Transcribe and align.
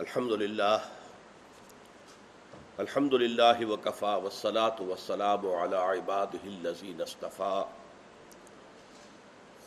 الحمد 0.00 0.32
للہ 0.32 0.76
الحمد 2.76 3.14
للہ 3.14 3.66
وکفا 3.66 4.14
وسلاۃ 4.16 4.80
وسلام 4.80 5.46
علی 5.46 5.76
عباد 5.76 6.36
الذین 6.44 7.00
اصطفیٰ 7.00 7.64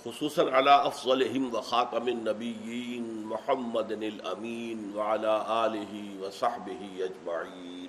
خصوصاً 0.03 0.47
علی 0.53 0.69
افضلہم 0.69 1.55
وخاتم 1.55 2.05
النبیین 2.05 3.03
محمد 3.25 3.91
الامین 3.91 4.91
وعلی 4.95 5.35
آلہ 5.45 6.23
وصحبہ 6.23 6.81
اجمعین. 7.03 7.87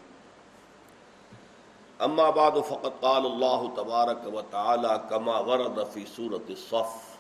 اما 1.99 2.31
بعد، 2.31 2.51
فقد 2.69 3.01
قال 3.01 3.25
اللہ 3.25 3.67
تبارک 3.77 4.35
وتعالی 4.35 4.95
کما 5.09 5.39
ورد 5.41 5.79
فی 5.93 6.05
سورة 6.17 6.47
الصف 6.49 7.14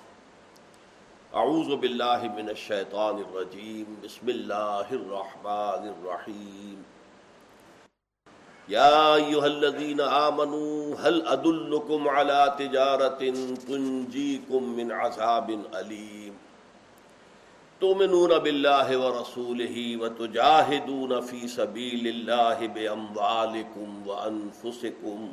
اعوذ 1.40 1.68
باللہ 1.74 2.26
من 2.34 2.48
الشیطان 2.48 3.16
الرجیم، 3.16 3.94
بسم 4.02 4.26
اللہ 4.26 4.90
الرحمن 4.90 5.86
الرحیم۔ 5.88 6.82
یا 8.68 8.84
ایوہ 9.14 9.42
الذین 9.42 10.00
آمنوا 10.08 11.00
هل 11.02 11.18
ادلکم 11.26 12.06
علی 12.08 12.38
تجارت 12.58 13.22
تنجیکم 13.66 14.70
من 14.76 14.92
عذاب 14.98 15.50
علیم 15.72 16.36
تؤمنون 17.80 18.38
باللہ 18.42 18.96
ورسولہ 18.96 20.02
وتجاہدون 20.02 21.20
فی 21.30 21.46
سبیل 21.56 22.06
اللہ 22.12 22.66
باموالکم 22.74 23.98
وانفسکم 24.08 25.26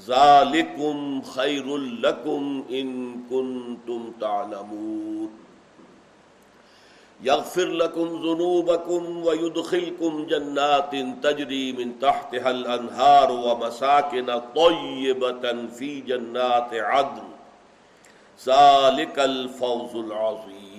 ذالکم 0.00 1.20
خیر 1.34 1.66
لکم 2.02 2.60
ان 2.68 2.92
کنتم 3.28 4.10
تعلمون 4.20 5.28
یغفر 7.20 7.66
لکم 7.80 8.08
ذنوبکم 8.22 9.26
ویدخلکم 9.26 10.24
جنات 10.24 10.94
تجری 11.22 11.72
من 11.72 11.92
تحتها 12.00 12.48
الانہار 12.48 13.30
ومساکن 13.30 14.30
طیبتا 14.54 15.52
فی 15.76 16.00
جنات 16.06 16.72
عدن 16.72 17.30
ذالک 18.44 19.18
الفوز 19.18 19.94
العظیم 19.94 20.72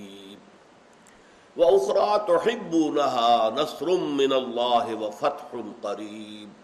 وأخرى 1.57 2.25
تحبونها 2.27 3.49
نصر 3.49 3.97
من 3.97 4.33
الله 4.33 4.95
وفتح 4.95 5.63
قريب 5.83 6.62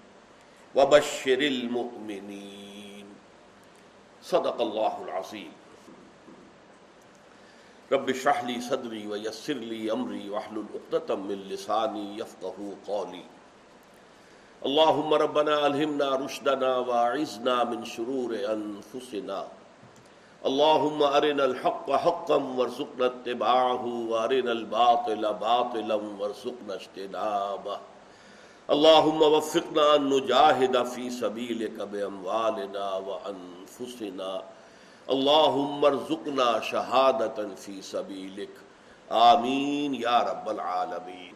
وبشر 0.75 1.41
المؤمنین 1.45 3.07
صدق 4.29 4.61
اللہ 4.61 4.99
العظیم 5.03 5.57
رب 7.91 8.07
اشرح 8.13 8.43
لي 8.43 8.59
صدری 8.69 9.05
ويسر 9.07 9.61
لي 9.69 9.91
امری 9.91 10.27
واحلل 10.29 10.65
عقدة 10.73 11.15
من 11.15 11.43
لسانی 11.51 12.03
يفقهوا 12.19 12.73
قولی 12.85 13.23
اللهم 14.69 15.13
ربنا 15.13 15.57
الهمنا 15.67 16.15
رشدنا 16.25 16.77
واعذنا 16.77 17.63
من 17.63 17.85
شرور 17.85 18.35
انفسنا 18.53 19.43
اللهم 20.45 21.03
ارنا 21.03 21.45
الحق 21.45 21.91
حقا 21.91 22.35
وارزقنا 22.35 23.05
اتباعه 23.05 23.85
وارنا 23.85 24.51
الباطل 24.51 25.33
باطلا 25.33 25.95
وارزقنا 25.95 26.73
اجتنابه. 26.73 27.79
اللهم 28.69 29.21
وفقنا 29.21 29.83
ان 29.93 30.09
نجاهد 30.09 30.75
في 30.93 31.09
سبيلك 31.09 31.81
باموالنا 31.81 32.89
وانفسنا 32.95 34.39
اللهم 35.07 35.85
ارزقنا 35.85 36.59
شهادة 36.59 37.55
في 37.59 37.81
سبيلك 37.81 38.59
آمین 39.09 39.95
یا 39.95 40.23
رب 40.23 40.49
العالمین 40.49 41.35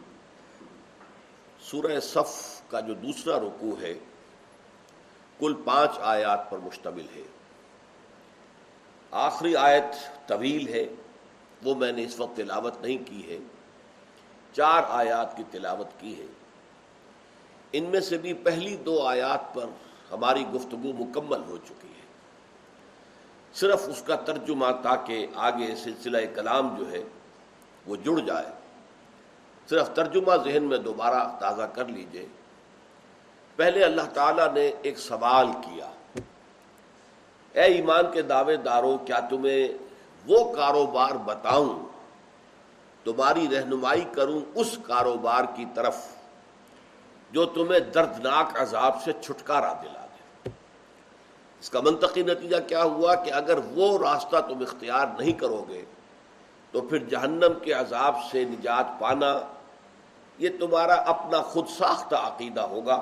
سورہ 1.60 2.00
صف 2.00 2.62
کا 2.70 2.80
جو 2.80 2.94
دوسرا 2.94 3.38
رکوع 3.38 3.80
ہے، 3.80 3.94
کل 5.38 5.54
پانچ 5.64 5.90
آیات 6.00 6.50
پر 6.50 6.58
مشتمل 6.58 7.06
ہے۔ 7.16 7.22
آخری 9.10 9.56
آیت 9.56 9.94
طویل 10.28 10.68
ہے، 10.68 10.86
وہ 11.62 11.74
میں 11.74 11.92
نے 11.92 12.04
اس 12.04 12.20
وقت 12.20 12.36
تلاوت 12.36 12.80
نہیں 12.80 12.98
کی 13.06 13.30
ہے۔ 13.30 13.38
چار 14.52 14.82
آیات 14.88 15.36
کی 15.36 15.42
تلاوت 15.50 16.00
کی 16.00 16.20
ہے۔ 16.20 16.26
ان 17.76 17.84
میں 17.84 18.00
سے 18.00 18.18
بھی 18.18 18.32
پہلی 18.32 18.76
دو 18.76 19.06
آیات 19.06 19.54
پر 19.54 19.64
ہماری 20.12 20.44
گفتگو 20.54 21.04
مکمل 21.04 21.42
ہو 21.48 21.56
چکی 21.56 21.88
ہے۔ 21.88 22.04
صرف 23.54 23.88
اس 23.88 24.02
کا 24.02 24.14
ترجمہ 24.14 24.66
تاکہ 24.82 25.26
آگے 25.34 25.74
سلسلہ 25.76 26.18
کلام 26.34 26.76
جو 26.78 26.90
ہے 26.92 27.02
وہ 27.86 27.96
جڑ 27.96 28.18
جائے۔ 28.18 28.46
صرف 29.70 29.88
ترجمہ 29.94 30.36
ذہن 30.44 30.62
میں 30.62 30.78
دوبارہ 30.78 31.38
تازہ 31.40 31.62
کر 31.62 31.84
لیجیے۔ 31.84 32.26
پہلے 33.56 33.84
اللہ 33.84 34.02
تعالیٰ 34.02 34.52
نے 34.52 34.72
ایک 34.82 34.98
سوال 34.98 35.46
کیا۔ 35.46 35.90
اے 37.52 37.62
ایمان 37.62 38.04
کے 38.12 38.22
دعوے 38.22 38.56
داروں، 38.56 38.98
کیا 38.98 39.20
تمہیں 39.20 39.68
وہ 40.26 40.54
کاروبار 40.54 41.10
بتاؤں؟ 41.10 41.86
تمہاری 43.04 43.46
رہنمائی 43.52 44.04
کروں 44.12 44.40
اس 44.54 44.78
کاروبار 44.86 45.44
کی 45.54 45.64
طرف۔ 45.74 46.13
جو 47.34 47.44
تمہیں 47.44 47.80
دردناک 47.80 48.60
عذاب 48.60 49.02
سے 49.04 49.12
چھٹکارا 49.20 49.72
دلا 49.72 50.06
دے۔ 50.06 50.50
اس 51.60 51.70
کا 51.70 51.80
منطقی 51.80 52.22
نتیجہ 52.22 52.56
کیا 52.66 52.82
ہوا 52.82 53.14
کہ 53.14 53.32
اگر 53.32 53.58
وہ 53.58 53.98
راستہ 53.98 54.36
تم 54.48 54.58
اختیار 54.60 55.06
نہیں 55.18 55.32
کرو 55.32 55.64
گے، 55.68 55.84
تو 56.70 56.80
پھر 56.80 56.98
جہنم 56.98 57.52
کے 57.62 57.72
عذاب 57.72 58.16
سے 58.30 58.44
نجات 58.44 59.00
پانا، 59.00 59.40
یہ 60.38 60.48
تمہارا 60.60 60.94
اپنا 60.94 61.42
خود 61.42 61.68
ساختہ 61.68 62.14
عقیدہ 62.14 62.60
ہوگا، 62.60 63.00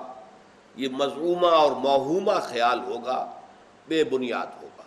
یہ 0.76 0.88
مضمومہ 0.92 1.47
اور 1.47 1.72
موہومہ 1.72 2.41
خیال 2.42 2.81
ہوگا، 2.81 3.32
بے 3.88 4.04
بنیاد 4.04 4.62
ہوگا۔ 4.62 4.82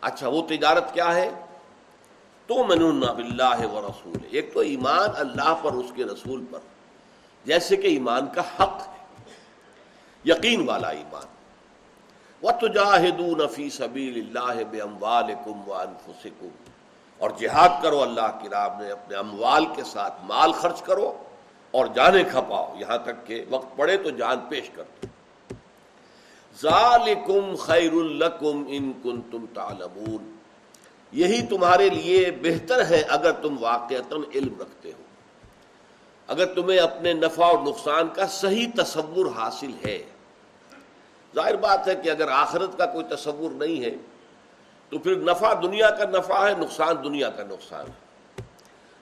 اچھا 0.00 0.28
وہ 0.28 0.42
تجارت 0.48 0.94
کیا 0.94 1.14
ہے؟ 1.14 1.30
تو 2.46 2.64
منون 2.64 3.00
بلّہ 3.00 3.66
و 3.72 3.88
رسول 3.88 4.18
ایک 4.30 4.54
تو 4.54 4.60
ایمان 4.60 5.10
اللہ 5.14 5.54
پر، 5.62 5.72
اس 5.72 5.92
کے 5.94 6.04
رسول 6.04 6.44
پر۔ 6.50 6.58
جیسے 7.44 7.76
کہ 7.76 7.86
ایمان 7.86 8.26
کا 8.34 8.40
حق 8.40 8.88
ہے، 8.88 9.04
یقین 10.24 10.68
والا 10.68 10.88
ایمان۔ 10.88 11.26
وَتُجَاهِدُونَ 12.42 13.46
فِي 13.46 13.70
سَبِيلِ 13.70 14.20
اللَّهِ 14.20 14.64
بِأَمْوَالِكُمْ 14.64 15.68
وَأَنفُسِكُمْ۔ 15.68 16.48
اور 17.18 17.30
جہاد 17.30 17.82
کرو 17.82 18.02
اللہ 18.02 18.38
کی 18.42 18.48
راہ 18.48 18.78
میں، 18.78 18.90
اپنے 18.90 19.16
اموال 19.16 19.66
کے 19.76 19.84
ساتھ 19.84 20.14
مال 20.22 20.52
خرچ 20.52 20.82
کرو 20.82 21.22
اور 21.70 21.86
جانے 21.86 22.24
کھپاؤ۔ 22.24 22.74
یہاں 22.78 22.98
تک 22.98 23.26
کہ 23.26 23.44
وقت 23.50 23.76
پڑے 23.76 23.96
تو 23.96 24.10
جان 24.10 24.38
پیش 24.48 24.70
کر 24.70 24.82
دو۔ 25.02 25.06
ذالکم 26.62 27.54
خیر 27.54 27.92
لکم 27.92 28.64
ان 28.68 28.92
کنتم 29.02 29.44
تعلمون۔ 29.54 30.36
یہی 31.12 31.46
تمہارے 31.46 31.88
لیے 31.88 32.30
بہتر 32.30 32.86
ہے 32.86 33.00
اگر 33.00 33.32
تم 33.32 33.56
واقعتاً 33.60 34.20
علم 34.34 34.60
رکھتے 34.60 34.92
ہو۔ 34.98 35.03
اگر 36.26 36.54
تمہیں 36.54 36.78
اپنے 36.78 37.12
نفع 37.12 37.44
اور 37.44 37.58
نقصان 37.58 38.08
کا 38.08 38.26
صحیح 38.26 38.66
تصور 38.76 39.26
حاصل 39.36 39.70
ہے۔ 39.86 40.02
ظاہر 41.34 41.56
بات 41.56 41.88
ہے 41.88 41.94
کہ 41.94 42.10
اگر 42.10 42.28
آخرت 42.28 42.78
کا 42.78 42.86
کوئی 42.86 43.04
تصور 43.16 43.50
نہیں 43.50 43.84
ہے، 43.84 43.90
تو 44.88 44.98
پھر 44.98 45.16
نفع 45.16 45.54
دنیا 45.62 45.90
کا 45.90 46.04
نفع 46.04 46.48
ہے، 46.48 46.54
نقصان 46.58 46.96
دنیا 47.04 47.30
کا 47.30 47.42
نقصان 47.42 47.86
ہے۔ 47.86 48.04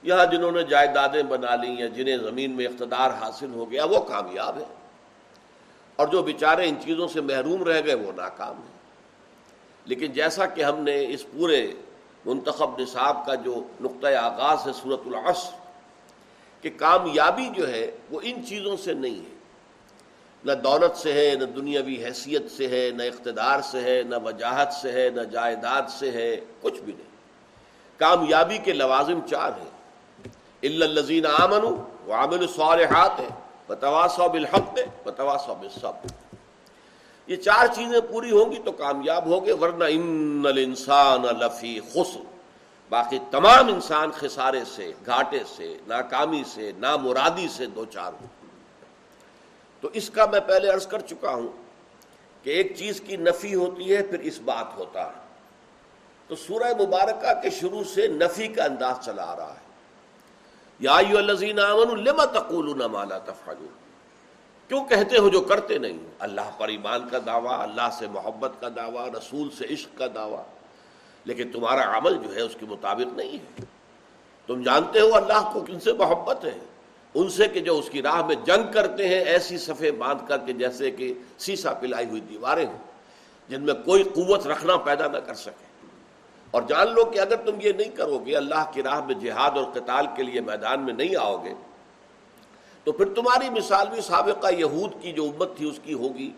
یہاں 0.03 0.27
جنہوں 0.27 0.53
نے 0.53 0.62
جائیدادیں 0.62 1.22
بنا 1.22 1.56
لی 1.56 1.81
یا 1.81 1.87
جنہیں 1.87 2.16
زمین 2.16 2.50
میں 2.50 2.66
اقتدار 2.66 3.10
حاصل 3.10 3.54
ہو 3.54 3.71
گیا، 3.71 3.84
وہ 3.84 4.00
کامیاب 4.00 4.59
ہے 4.59 4.65
اور 5.97 6.06
جو 6.06 6.22
بیچارے 6.22 6.69
ان 6.69 6.75
چیزوں 6.81 7.09
سے 7.09 7.21
محروم 7.21 7.65
رہ 7.65 7.81
گئے، 7.84 7.94
وہ 7.94 8.12
ناکام 8.16 8.56
ہیں۔ 8.56 8.83
لیکن 9.84 10.12
جیسا 10.12 10.47
کہ 10.47 10.65
ہم 10.65 10.81
نے 10.81 11.06
اس 11.09 11.25
پورے 11.33 11.72
منتخب 12.25 12.78
نصاب 12.78 13.27
کا 13.27 13.34
جو 13.34 13.62
نقطۂ 13.81 14.15
آغاز 14.15 14.66
ہے 14.66 14.72
صورت 14.83 15.00
العصر 15.06 15.61
کہ 16.62 16.70
کامیابی 16.76 17.48
جو 17.56 17.68
ہے 17.68 17.90
وہ 18.10 18.20
ان 18.22 18.47
چیزوں 18.47 18.76
سے 18.76 18.94
نہیں 18.94 19.18
ہے۔ 19.18 19.34
نہ 20.44 20.53
دولت 20.53 20.97
سے 20.97 21.12
ہے، 21.12 21.34
نہ 21.34 21.44
دنیاوی 21.44 22.04
حیثیت 22.04 22.50
سے 22.50 22.68
ہے، 22.68 22.91
نہ 22.91 23.03
اقتدار 23.03 23.60
سے 23.60 23.80
ہے، 23.80 24.03
نہ 24.03 24.16
وجاہت 24.24 24.72
سے 24.72 24.92
ہے، 24.92 25.10
نہ 25.10 25.20
جائیداد 25.20 25.82
سے 25.98 26.10
ہے، 26.10 26.36
کچھ 26.60 26.80
بھی 26.80 26.92
نہیں۔ 26.92 27.12
کامیابی 27.98 28.59
کے 28.59 28.72
لوازم 28.72 29.20
چار 29.30 29.50
ہیں۔ 29.60 29.72
الزین 30.62 31.26
آمن 31.26 31.64
وہ 32.04 32.14
عامل 32.14 32.38
الصالحات 32.38 33.20
ہے 33.20 33.28
بتواسو 33.66 34.28
بالحق 34.28 34.78
ہے 34.78 34.84
بتواسو 35.04 35.54
بالصبر۔ 35.54 36.06
یہ 37.26 37.36
چار 37.36 37.66
چیزیں 37.66 38.00
پوری 38.00 38.30
ہوں 38.30 38.53
گی 38.53 38.56
تو 38.65 38.72
کامیاب 38.72 39.26
ہوگے، 39.26 39.53
ورنہ 39.53 39.84
ان 39.88 40.42
الانسان 40.48 41.22
لفی 41.22 41.80
خسر۔ 41.92 42.31
باقی 42.92 43.18
تمام 43.30 43.68
انسان 43.68 44.10
خسارے 44.10 44.65
سے، 44.65 44.92
گھاٹے 45.06 45.39
سے، 45.56 45.78
ناکامی 45.86 46.42
سے، 46.47 46.72
نامرادی 46.78 47.48
سے 47.48 47.66
دو 47.66 47.84
چار 47.84 48.12
ہوں۔ 48.12 48.27
تو 49.80 49.89
اس 49.92 50.10
کا 50.10 50.27
میں 50.27 50.41
پہلے 50.41 50.68
عرض 50.68 50.86
کر 50.86 51.00
چکا 51.00 51.30
ہوں 51.30 51.48
کہ 52.42 52.50
ایک 52.50 52.77
چیز 52.77 53.00
کی 53.00 53.16
نفی 53.16 53.54
ہوتی 53.54 53.97
ہے، 53.97 54.03
پھر 54.03 54.18
اس 54.18 54.41
بات 54.44 54.66
ہوتا 54.77 55.06
ہے۔ 55.06 55.21
تو 56.28 56.36
سورہ 56.36 56.83
مبارکہ 56.83 57.41
کے 57.41 57.50
شروع 57.50 57.84
سے 57.84 58.06
نفی 58.06 58.48
کا 58.48 58.65
انداز 58.65 59.04
چلا 59.04 59.24
آ 59.24 59.36
رہا 59.36 59.54
ہے۔ 59.54 59.60
یا 60.80 60.94
الزین 60.94 61.56
لما 62.04 62.24
تقول 62.24 62.86
مالا 62.86 63.18
تفعلون؟ 63.18 63.68
کیوں 64.68 64.84
کہتے 64.84 65.18
ہو 65.18 65.28
جو 65.28 65.41
کرتے 65.41 65.78
نہیں 65.78 65.98
اللہ 66.18 66.50
پر 66.59 66.68
ایمان 66.68 67.09
کا 67.09 67.18
دعویٰ، 67.27 67.59
اللہ 67.59 67.89
سے 67.98 68.06
محبت 68.06 68.53
کا 68.60 68.68
دعویٰ، 68.77 69.09
رسول 69.09 69.48
سے 69.59 69.65
عشق 69.71 69.98
کا 69.98 70.06
دعویٰ۔ 70.15 70.44
لیکن 71.24 71.53
تمہارا 71.53 71.98
عمل 71.98 72.15
جو 72.15 72.34
ہے 72.34 72.41
اس 72.41 72.57
کے 72.60 72.66
مطابق 72.66 73.16
نہیں 73.16 73.33
ہے۔ 73.33 73.65
تم 74.47 74.63
جانتے 74.63 75.01
ہو 75.01 75.15
اللہ 75.15 75.51
کو 75.53 75.60
کن 75.60 75.80
سے 75.80 75.92
محبت 75.92 76.45
ہے۔ 76.45 76.59
ان 77.15 77.28
سے 77.28 77.48
کہ 77.48 77.60
جو 77.60 77.78
اس 77.78 77.91
کی 77.91 78.03
راہ 78.03 78.27
میں 78.27 78.34
جنگ 78.34 78.72
کرتے 78.72 79.09
ہیں، 79.09 79.21
ایسی 79.21 79.59
صفے 79.59 79.91
باندھ 79.91 80.28
کر 80.28 80.39
کے 80.39 80.53
جیسے 80.53 80.91
کہ 80.91 81.15
سیسا 81.39 81.72
پلائی 81.72 82.07
ہوئی 82.07 82.21
دیواریں 82.21 82.66
ہوں، 82.66 82.78
جن 83.48 83.63
میں 83.63 83.74
کوئی 83.74 84.03
قوت 84.03 84.47
رکھنا 84.47 84.77
پیدا 84.77 85.07
نہ 85.07 85.16
کر 85.16 85.34
سکے۔ 85.34 85.86
اور 86.51 86.63
جان 86.63 86.95
لو 86.95 87.04
کہ 87.04 87.19
اگر 87.19 87.36
تم 87.36 87.53
یہ 87.63 87.72
نہیں 87.72 87.97
کرو 87.97 88.18
گے، 88.18 88.36
اللہ 88.36 88.71
کی 88.72 88.83
راہ 88.83 89.04
میں 89.04 89.15
جہاد 89.15 89.51
اور 89.51 89.65
قتال 89.65 90.07
کے 90.16 90.22
لیے 90.22 90.41
میدان 90.41 90.80
میں 90.80 90.95
نہیں 90.95 91.16
آؤ 91.16 91.45
گے، 91.45 91.54
تو 92.84 92.92
پھر 92.92 93.09
تمہاری 93.15 93.51
مثال 93.51 93.86
بھی 93.92 94.01
سابقہ 94.01 94.54
یہود 94.54 95.03
کی 95.03 95.13
جو 95.13 95.25
امت 95.25 95.57
تھی، 95.57 95.68
اس 95.68 95.80
کی 95.83 95.95
ہوگی۔ 95.95 96.30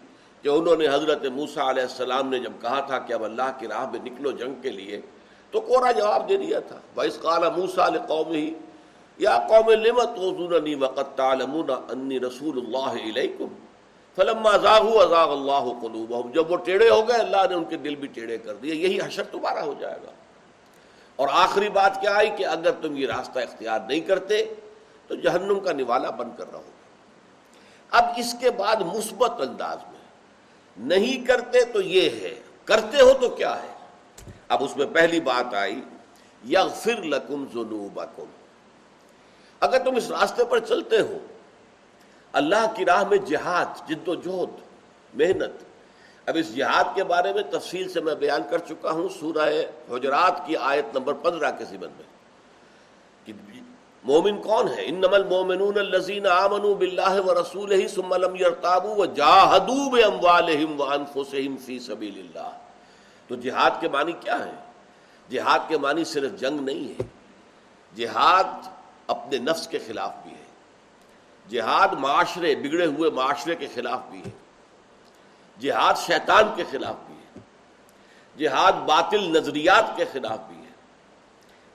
کہ 0.44 0.48
انہوں 0.48 0.76
نے 0.76 0.88
حضرت 0.88 1.24
موسا 1.24 1.70
علیہ 1.70 1.82
السلام 1.82 2.28
نے 2.28 2.38
جب 2.38 2.52
کہا 2.60 2.80
تھا 2.80 2.98
کہ 2.98 3.12
اب 3.12 3.24
اللہ 3.24 3.50
کی 3.58 3.68
راہ 3.68 3.90
میں 3.90 4.00
نکلو 4.04 4.30
جنگ 4.30 4.54
کے 4.62 4.70
لیے، 4.70 5.00
تو 5.50 5.60
کورا 5.60 5.92
جواب 5.92 6.28
دے 6.28 6.36
دیا 6.36 6.60
تھا۔ 6.60 6.80
بھائی 6.94 7.10
قال 7.10 7.42
موسا 7.56 7.88
قوم 7.88 8.32
ہی 8.32 8.54
یا 9.18 9.38
قوم 9.48 9.70
لمت 9.70 10.18
وقت 10.82 11.20
انی 11.20 12.20
رسول 12.20 12.58
اللہ 12.58 13.02
علیکم 13.02 13.48
فلما 14.16 14.50
ازاغ 14.50 15.02
ازاغ 15.02 15.32
اللہ 15.32 15.86
قلوبہم۔ 15.86 16.30
جب 16.30 16.50
وہ 16.50 16.56
ٹیڑے 16.56 16.88
ہو 16.88 17.08
گئے، 17.08 17.16
اللہ 17.16 17.48
نے 17.48 17.54
ان 17.54 17.64
کے 17.64 17.76
دل 17.76 17.94
بھی 17.94 18.08
ٹیڑے 18.08 18.38
کر 18.38 18.54
دیے۔ 18.54 18.74
یہی 18.74 18.98
حشر 19.00 19.22
تمہارا 19.22 19.62
ہو 19.62 19.74
جائے 19.80 19.98
گا۔ 20.06 20.10
اور 21.16 21.28
آخری 21.32 21.68
بات 21.68 22.00
کیا 22.00 22.14
آئی 22.14 22.30
کہ 22.36 22.46
اگر 22.46 22.70
تم 22.82 22.96
یہ 22.96 23.06
راستہ 23.06 23.38
اختیار 23.38 23.80
نہیں 23.88 24.00
کرتے، 24.00 24.54
تو 25.06 25.14
جہنم 25.14 25.60
کا 25.60 25.72
نوالا 25.72 26.10
بند 26.10 26.30
کر 26.38 26.44
رہا 26.50 26.58
ہوگا۔ 26.58 26.74
اب 27.90 28.04
اس 28.16 28.36
کے 28.40 28.50
بعد 28.50 28.76
مثبت 28.76 29.30
انداز 29.40 29.78
میں 29.92 29.93
نہیں 30.76 31.26
کرتے 31.26 31.64
تو 31.64 31.80
یہ 31.80 32.10
ہے، 32.10 32.40
کرتے 32.64 33.02
ہو 33.02 33.12
تو 33.20 33.28
کیا 33.28 33.62
ہے؟ 33.62 33.74
اب 34.48 34.64
اس 34.64 34.76
میں 34.76 34.86
پہلی 34.86 35.20
بات 35.20 35.54
آئی، 35.54 35.80
یغفر 36.48 37.02
لکم 37.02 37.44
ذنوبکم۔ 37.54 38.24
اگر 39.60 39.84
تم 39.84 39.96
اس 39.96 40.10
راستے 40.10 40.44
پر 40.44 40.58
چلتے 40.58 41.00
ہو، 41.00 41.18
اللہ 42.32 42.72
کی 42.76 42.84
راہ 42.84 43.08
میں 43.08 43.18
جہاد، 43.18 43.88
جد 43.88 44.08
و 44.08 44.14
جہد، 44.14 44.60
محنت۔ 45.14 45.64
اب 46.26 46.36
اس 46.40 46.56
جہاد 46.56 46.84
کے 46.94 47.04
بارے 47.04 47.32
میں 47.32 47.42
تفصیل 47.42 47.88
سے 47.88 48.00
میں 48.00 48.14
بیان 48.14 48.40
کر 48.50 48.58
چکا 48.58 48.90
ہوں، 48.90 49.08
سورہ 49.20 49.48
حجرات 49.90 50.46
کی 50.46 50.56
آیت 50.56 50.96
نمبر 50.96 51.12
پندرہ 51.12 51.50
کے 51.50 51.64
ذمن 51.64 51.90
میں۔ 51.96 52.14
کہ 53.24 53.32
مومن 54.04 54.42
کون 54.42 54.68
ہے؟ 54.68 54.84
ان 54.84 54.94
نمل 54.94 55.24
مومن 55.24 55.78
الزین 55.78 56.26
آمن 56.26 56.72
بلّہ 56.74 57.20
و 57.26 57.34
رسول 57.34 57.72
ہی 57.72 57.88
سملم 57.88 58.34
یرتابو 58.34 59.04
وانفسہم 60.78 61.56
فی 61.56 61.78
سبیل 61.78 62.18
اللہ۔ 62.18 62.50
تو 63.28 63.34
جہاد 63.34 63.70
کے 63.80 63.88
معنی 63.88 64.12
کیا 64.12 64.44
ہے 64.44 64.52
جہاد 65.30 65.58
کے 65.68 65.78
معنی 65.78 66.04
صرف 66.04 66.32
جنگ 66.40 66.60
نہیں 66.60 66.88
ہے، 66.88 67.04
جہاد 67.96 68.68
اپنے 69.06 69.38
نفس 69.38 69.68
کے 69.68 69.78
خلاف 69.78 70.12
بھی 70.22 70.30
ہے۔ 70.30 70.44
جہاد 71.48 71.88
معاشرے، 71.88 72.54
بگڑے 72.54 72.86
ہوئے 72.86 73.10
معاشرے 73.10 73.54
کے 73.54 73.66
خلاف 73.74 74.00
بھی 74.10 74.18
ہے۔ 74.18 74.30
جہاد 75.60 75.94
شیطان 75.94 76.44
کے 76.56 76.64
خلاف 76.70 76.94
بھی 77.06 77.14
ہے۔ 77.14 77.40
جہاد 78.36 78.72
باطل 78.72 79.20
نظریات 79.20 79.96
کے 79.96 80.04
خلاف 80.12 80.38
بھی 80.48 80.53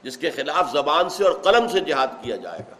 جس 0.03 0.17
کے 0.17 0.29
خلاف 0.29 0.71
زبان 0.71 1.09
سے 1.09 1.23
اور 1.23 1.31
قلم 1.31 1.67
سے 1.67 1.79
جہاد 1.79 2.07
کیا 2.21 2.35
جائے 2.35 2.59
گا۔ 2.59 2.75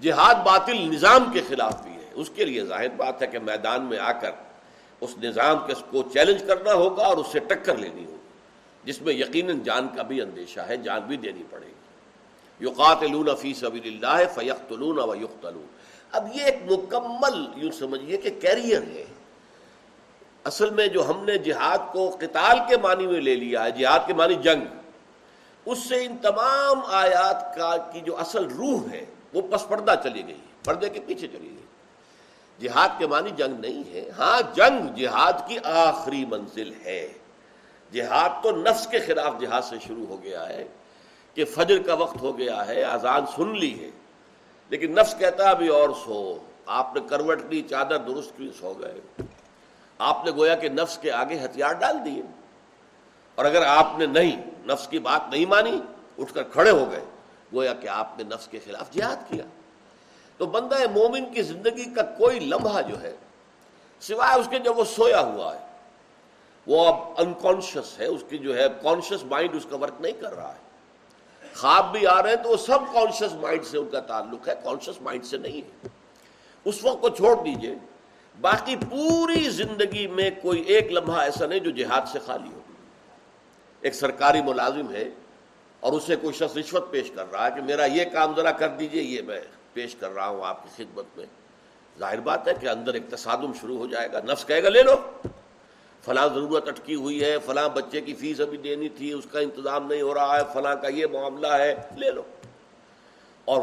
جہاد 0.00 0.34
باطل 0.34 0.76
نظام 0.76 1.32
کے 1.32 1.40
خلاف 1.48 1.82
بھی 1.82 1.92
ہے۔ 1.92 2.10
اس 2.14 2.30
کے 2.34 2.44
لیے 2.44 2.64
ظاہر 2.64 2.88
بات 2.88 3.22
ہے 3.22 3.26
کہ 3.26 3.38
میدان 3.38 3.84
میں 3.84 3.98
آ 3.98 4.12
کر 4.12 4.30
اس 5.00 5.18
نظام 5.22 5.56
کے 5.66 5.72
کو 5.90 6.02
چیلنج 6.02 6.44
کرنا 6.46 6.72
ہوگا 6.72 7.02
اور 7.02 7.16
اس 7.16 7.26
سے 7.32 7.38
ٹکر 7.38 7.76
لینی 7.76 8.04
ہوگی۔ 8.04 8.16
جس 8.84 9.02
میں 9.02 9.14
یقیناً 9.14 9.60
جان 9.60 9.88
کا 9.96 10.02
بھی 10.02 10.20
اندیشہ 10.20 10.60
ہے، 10.60 10.76
جان 10.76 11.00
بھی 11.00 11.16
دینی 11.16 11.42
پڑے 11.50 11.66
گی۔ 11.66 11.72
یوقات 12.60 12.98
فی 13.40 13.54
سبیل 13.54 14.04
اللہ 14.04 14.24
فیقتلون 14.34 14.98
و 14.98 15.14
یقتلون۔ 15.14 15.66
اب 16.12 16.36
یہ 16.36 16.42
ایک 16.42 16.72
مکمل، 16.72 17.46
یوں 17.56 17.70
سمجھیے 17.70 18.16
کہ 18.16 18.30
کیریئر 18.40 18.82
ہے۔ 18.82 19.04
اصل 20.44 20.70
میں 20.70 20.86
جو 20.86 21.10
ہم 21.10 21.24
نے 21.24 21.38
جہاد 21.38 21.78
کو 21.92 22.16
قتال 22.20 22.58
کے 22.68 22.76
معنی 22.76 23.06
میں 23.06 23.20
لے 23.20 23.34
لیا 23.34 23.64
ہے، 23.64 23.70
جہاد 23.70 23.98
کے 24.06 24.14
معنی 24.14 24.34
جنگ۔ 24.34 24.77
اس 25.68 25.78
سے 25.78 26.04
ان 26.04 26.16
تمام 26.16 26.80
آیات 26.86 27.54
کا 27.56 27.76
کی 27.76 28.00
جو 28.00 28.16
اصل 28.16 28.44
روح 28.44 28.90
ہے، 28.92 29.04
وہ 29.32 29.42
پس 29.42 29.68
پردہ 29.68 29.94
چلی 30.02 30.26
گئی، 30.26 30.40
پردے 30.64 30.88
کے 30.88 31.00
پیچھے 31.00 31.28
چلی 31.28 31.50
گئی۔ 31.50 31.64
جہاد 32.60 32.88
کے 32.98 33.06
معنی 33.06 33.30
جنگ 33.30 33.60
نہیں 33.60 33.94
ہے۔ 33.94 34.10
ہاں 34.18 34.54
جنگ 34.54 34.94
جہاد 34.94 35.32
کی 35.46 35.58
آخری 35.64 36.24
منزل 36.24 36.72
ہے۔ 36.84 37.08
جہاد 37.92 38.42
تو 38.42 38.50
نفس 38.50 38.86
کے 38.86 38.98
خلاف 38.98 39.32
جہاد 39.40 39.62
سے 39.62 39.76
شروع 39.86 40.06
ہو 40.06 40.22
گیا 40.22 40.48
ہے، 40.48 40.64
کہ 41.34 41.44
فجر 41.44 41.82
کا 41.82 41.94
وقت 41.94 42.20
ہو 42.20 42.38
گیا 42.38 42.66
ہے 42.66 42.84
آزان 42.84 43.26
سن 43.36 43.58
لی 43.58 43.84
ہے۔ 43.84 43.90
لیکن 44.68 44.92
نفس 44.92 45.14
کہتا 45.18 45.50
ابھی 45.50 45.68
اور 45.68 45.88
سو۔ 46.04 46.38
آپ 46.66 46.94
نے 46.94 47.00
کروٹ 47.08 47.38
لی، 47.48 47.62
چادر 47.62 47.96
درست 47.96 48.36
کی، 48.36 48.50
سو 48.60 48.72
گئے۔ 48.80 49.22
آپ 49.98 50.24
نے 50.24 50.30
گویا 50.30 50.54
کہ 50.54 50.68
نفس 50.68 50.98
کے 50.98 51.12
آگے 51.12 51.38
ہتھیار 51.44 51.72
ڈال 51.72 51.96
دیے۔ 52.04 52.22
اور 53.38 53.44
اگر 53.44 53.62
آپ 53.62 53.98
نے 53.98 54.06
نہیں، 54.06 54.42
نفس 54.66 54.88
کی 54.88 54.98
بات 54.98 55.30
نہیں 55.30 55.46
مانی، 55.46 55.80
اٹھ 56.18 56.34
کر 56.34 56.42
کھڑے 56.42 56.70
ہو 56.70 56.90
گئے، 56.90 57.04
گویا 57.52 57.74
کہ 57.74 57.88
آپ 57.88 58.18
نے 58.18 58.24
نفس 58.24 58.48
کے 58.48 58.58
خلاف 58.64 58.90
جہاد 58.90 59.28
کیا۔ 59.28 59.44
تو 60.36 60.46
بندہ 60.46 60.76
مومن 60.94 61.32
کی 61.32 61.42
زندگی 61.42 61.84
کا 61.84 62.02
کوئی 62.02 62.40
لمحہ 62.40 62.82
جو 62.82 63.02
ہے، 63.02 63.16
سوائے 64.00 64.40
اس 64.40 64.48
کے 64.48 64.58
جب 64.58 64.78
وہ 64.78 64.84
سویا 64.84 65.20
ہوا 65.20 65.54
ہے، 65.54 65.66
وہ 66.66 66.86
اب 66.86 66.96
انکانشیس 67.16 67.98
ہے، 67.98 68.06
اس 68.06 68.24
کی 68.28 68.38
جو 68.38 68.56
ہے 68.56 68.66
کانشیس 68.82 69.24
مائنڈ 69.24 69.54
اس 69.54 69.66
کا 69.70 69.76
ورک 69.76 70.00
نہیں 70.00 70.20
کر 70.20 70.34
رہا 70.34 70.52
ہے۔ 70.52 70.66
خواب 71.54 71.92
بھی 71.92 72.06
آ 72.06 72.22
رہے 72.22 72.30
ہیں 72.30 72.36
تو 72.36 72.48
وہ 72.48 72.56
سب 72.56 72.92
کانشیس 72.92 73.32
مائنڈ 73.32 73.64
سے 73.64 73.78
ان 73.78 73.88
کا 73.88 74.00
تعلق 74.00 74.48
ہے 74.48 74.54
کانشیس 74.64 75.00
مائنڈ 75.02 75.24
سے 75.24 75.38
نہیں 75.38 75.60
ہے۔ 75.62 75.88
اس 76.64 76.84
وقت 76.84 77.00
کو 77.00 77.08
چھوڑ 77.08 77.34
دیجیے، 77.44 77.74
باقی 78.40 78.76
پوری 78.76 79.48
زندگی 79.48 80.06
میں 80.06 80.30
کوئی 80.42 80.60
ایک 80.60 80.92
لمحہ 80.92 81.20
ایسا 81.20 81.46
نہیں 81.46 81.60
جو 81.60 81.70
جہاد 81.70 82.08
سے 82.12 82.18
خالی 82.26 82.48
ہو۔ 82.52 82.60
ایک 83.80 83.94
سرکاری 83.94 84.42
ملازم 84.42 84.94
ہے 84.94 85.08
اور 85.80 85.92
اسے 85.92 86.16
کوئی 86.16 86.34
شخص 86.34 86.56
رشوت 86.56 86.90
پیش 86.90 87.10
کر 87.10 87.32
رہا 87.32 87.46
ہے 87.46 87.50
کہ 87.54 87.62
میرا 87.62 87.84
یہ 87.84 88.04
کام 88.04 88.36
ذرا 88.36 88.50
کر 88.50 88.68
دیجیے، 88.68 89.02
یہ 89.02 89.22
میں 89.22 89.40
پیش 89.72 89.94
کر 89.94 90.10
رہا 90.10 90.28
ہوں 90.28 90.44
آپ 90.44 90.62
کی 90.62 90.84
خدمت 90.84 91.04
میں۔ 91.16 91.26
ظاہر 91.98 92.20
بات 92.20 92.48
ہے 92.48 92.52
کہ 92.60 92.66
اندر 92.66 92.94
ایک 92.94 93.02
تصادم 93.10 93.52
شروع 93.60 93.78
ہو 93.78 93.86
جائے 93.86 94.12
گا۔ 94.12 94.20
نفس 94.20 94.46
کہے 94.46 94.62
گا، 94.62 94.68
لے 94.68 94.82
لو، 94.82 95.28
فلاں 96.04 96.28
ضرورت 96.28 96.68
اٹکی 96.68 96.94
ہوئی 96.94 97.24
ہے، 97.24 97.38
فلاں 97.38 97.68
بچے 97.68 98.00
کی 98.00 98.14
فیس 98.14 98.40
ابھی 98.40 98.58
دینی 98.58 98.88
تھی، 98.88 99.12
اس 99.12 99.26
کا 99.32 99.40
انتظام 99.40 99.86
نہیں 99.86 100.02
ہو 100.02 100.14
رہا 100.14 100.36
ہے، 100.36 100.42
فلاں 100.52 100.74
کا 100.74 100.88
یہ 100.88 101.06
معاملہ 101.12 101.46
ہے، 101.46 101.74
لے 101.96 102.10
لو۔ 102.10 102.22
اور 103.44 103.62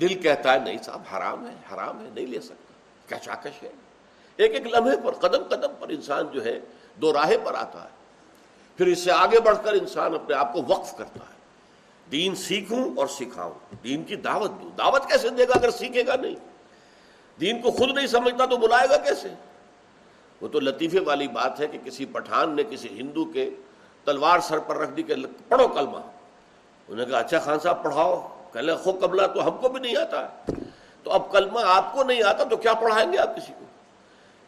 دل 0.00 0.14
کہتا 0.14 0.52
ہے، 0.52 0.58
نہیں 0.58 0.78
صاحب، 0.82 1.02
حرام 1.16 1.46
ہے 1.46 1.54
حرام 1.74 2.04
ہے، 2.04 2.10
نہیں 2.14 2.26
لے 2.26 2.40
سکتا۔ 2.40 2.74
کیا 3.08 3.18
چاکش 3.18 3.62
ہے؟ 3.62 3.70
ایک 4.36 4.54
ایک 4.54 4.66
لمحے 4.66 4.96
پر، 5.04 5.12
قدم 5.12 5.42
قدم 5.42 5.72
پر 5.78 5.88
انسان 5.88 6.26
جو 6.32 6.44
ہے، 6.44 6.60
دو 6.96 7.12
راہے 7.12 7.38
پر 7.38 7.54
آتا 7.54 7.84
ہے۔ 7.84 7.99
پھر 8.76 8.86
اس 8.86 8.98
سے 8.98 9.12
آگے 9.12 9.40
بڑھ 9.40 9.58
کر 9.64 9.72
انسان 9.72 10.14
اپنے 10.14 10.34
آپ 10.34 10.52
کو 10.52 10.62
وقف 10.68 10.96
کرتا 10.96 11.20
ہے۔ 11.20 11.34
دین 12.10 12.34
سیکھوں 12.34 12.90
اور 12.96 13.06
سکھاؤں۔ 13.06 13.74
دین 13.84 14.04
کی 14.04 14.16
دعوت 14.16 14.50
دوں۔ 14.50 14.70
دعوت 14.78 15.06
کیسے 15.06 15.28
دے 15.28 15.48
گا 15.48 15.52
اگر 15.54 15.70
سیکھے 15.70 16.06
گا 16.06 16.16
نہیں؟ 16.16 16.34
دین 17.40 17.62
کو 17.62 17.70
خود 17.70 17.90
نہیں 17.90 18.06
سمجھتا 18.06 18.46
تو 18.46 18.56
بلائے 18.56 18.88
گا 18.88 18.96
کیسے؟ 18.96 19.28
وہ 20.40 20.48
تو 20.48 20.60
لطیفے 20.60 21.00
والی 21.00 21.28
بات 21.28 21.60
ہے 21.60 21.66
کہ 21.66 21.78
کسی 21.84 22.06
پٹھان 22.06 22.56
نے 22.56 22.62
کسی 22.70 22.88
ہندو 22.88 23.24
کے 23.24 23.50
تلوار 24.04 24.40
سر 24.40 24.58
پر 24.58 24.76
رکھ 24.76 24.90
دی 24.90 25.02
کہ 25.02 25.14
پڑھو 25.48 25.68
کلمہ۔ 25.68 25.96
انہوں 25.96 26.96
نے 26.96 27.04
کہا 27.04 27.18
اچھا 27.18 27.38
خان 27.38 27.58
صاحب، 27.58 27.82
پڑھاؤ۔ 27.82 28.36
کہ 28.52 28.76
خو 28.76 28.92
قبلہ 29.00 29.26
تو 29.26 29.44
ہم 29.44 29.58
کو 29.58 29.68
بھی 29.68 29.80
نہیں 29.80 29.96
آتا۔ 29.96 30.26
ہے 30.26 30.52
تو 31.02 31.12
اب 31.12 31.32
کلمہ 31.32 31.60
آپ 31.64 31.92
کو 31.92 32.04
نہیں 32.04 32.22
آتا 32.22 32.44
تو 32.44 32.56
کیا 32.56 32.74
پڑھائیں 32.74 33.12
گے 33.12 33.18
آپ 33.18 33.36
کسی 33.36 33.52
کو؟ 33.58 33.64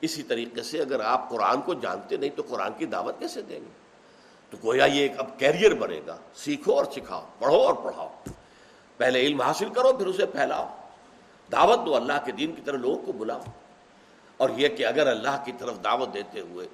اسی 0.00 0.22
طریقے 0.22 0.62
سے 0.62 0.80
اگر 0.80 1.00
آپ 1.00 1.30
قرآن 1.30 1.60
کو 1.60 1.74
جانتے 1.74 2.16
نہیں 2.16 2.30
تو 2.36 2.42
قرآن 2.48 2.72
کی 2.78 2.86
دعوت 2.86 3.18
کیسے 3.18 3.42
دیں 3.42 3.60
گے؟ 3.60 3.81
تو 4.52 4.59
گویا 4.64 4.85
یہ 4.85 5.00
ایک 5.00 5.12
اب 5.18 5.38
کیریئر 5.38 5.75
بنے 5.75 6.00
گا۔ 6.06 6.16
سیکھو 6.35 6.76
اور 6.76 6.85
سکھاؤ، 6.85 7.26
پڑھو 7.38 7.56
اور 7.56 7.75
پڑھاؤ۔ 7.75 8.09
پہلے 8.97 9.21
علم 9.21 9.40
حاصل 9.40 9.68
کرو، 9.68 9.92
پھر 9.92 10.06
اسے 10.06 10.26
پھیلاؤ۔ 10.26 10.68
دعوت 11.52 11.87
دو 11.87 11.97
اللہ 11.97 12.12
کے 12.25 12.32
دین 12.32 12.52
کی 12.52 12.62
طرف، 12.64 12.80
لوگوں 12.80 12.99
کو 13.06 13.12
بلاؤ۔ 13.12 13.40
اور 14.37 14.50
یہ 14.56 14.68
کہ 14.68 14.87
اگر 14.87 15.06
اللہ 15.06 15.42
کی 15.44 15.52
طرف 15.59 15.85
دعوت 15.85 16.14
دیتے 16.14 16.40
ہوئے 16.40 16.68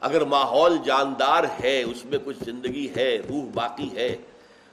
اگر 0.00 0.24
ماحول 0.24 0.78
جاندار 0.84 1.44
ہے، 1.64 1.82
اس 1.82 2.04
میں 2.04 2.18
کچھ 2.24 2.36
زندگی 2.44 2.92
ہے، 2.96 3.18
روح 3.18 3.44
باقی 3.54 3.96
ہے، 3.96 4.16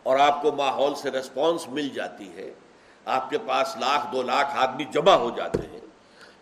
اور 0.04 0.20
آپ 0.20 0.42
کو 0.42 0.52
ماحول 0.52 0.96
سے 0.96 1.12
ریسپانس 1.12 1.68
مل 1.68 1.90
جاتی 1.90 2.30
ہے، 2.36 2.54
آپ 3.06 3.30
کے 3.30 3.38
پاس 3.38 3.78
لاکھ، 3.80 4.06
دو 4.14 4.22
لاکھ 4.22 4.58
آدمی 4.58 4.86
جمع 4.86 5.12
ہو 5.12 5.30
جاتے 5.30 5.60
ہیں، 5.72 5.82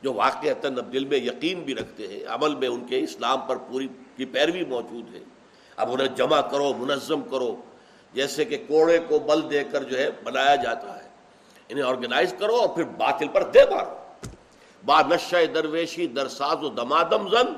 جو 0.01 0.13
واقع 0.13 0.47
اب 0.63 0.93
دل 0.93 1.05
میں 1.05 1.17
یقین 1.17 1.63
بھی 1.63 1.75
رکھتے 1.75 2.07
ہیں، 2.07 2.19
عمل 2.27 2.55
میں 2.55 2.67
ان 2.67 2.85
کے 2.85 2.99
اسلام 2.99 3.41
پر 3.41 3.55
پوری 3.55 3.87
کی 4.17 4.25
پیروی 4.25 4.65
موجود 4.65 5.15
ہے۔ 5.15 5.19
اب 5.79 5.91
انہیں 5.91 6.07
جمع 6.07 6.41
کرو، 6.41 6.73
منظم 6.73 7.21
کرو، 7.21 7.55
جیسے 8.13 8.45
کہ 8.45 8.63
کوڑے 8.67 8.99
کو 9.07 9.19
بل 9.19 9.49
دے 9.49 9.63
کر 9.63 9.83
جو 9.83 9.97
ہے 9.97 10.09
بنایا 10.23 10.55
جاتا 10.55 11.03
ہے۔ 11.03 11.09
انہیں 11.69 11.85
آرگنائز 11.85 12.33
کرو 12.39 12.55
اور 12.55 12.69
پھر 12.69 12.83
باطل 12.83 13.27
پر 13.27 13.43
دے 13.43 13.59
مارو۔ 13.69 13.95
با 14.85 15.01
نشہ 15.01 15.45
درویشی 15.45 16.07
درساز 16.07 16.63
و 16.63 16.69
دمادم 16.69 17.29
زن 17.29 17.53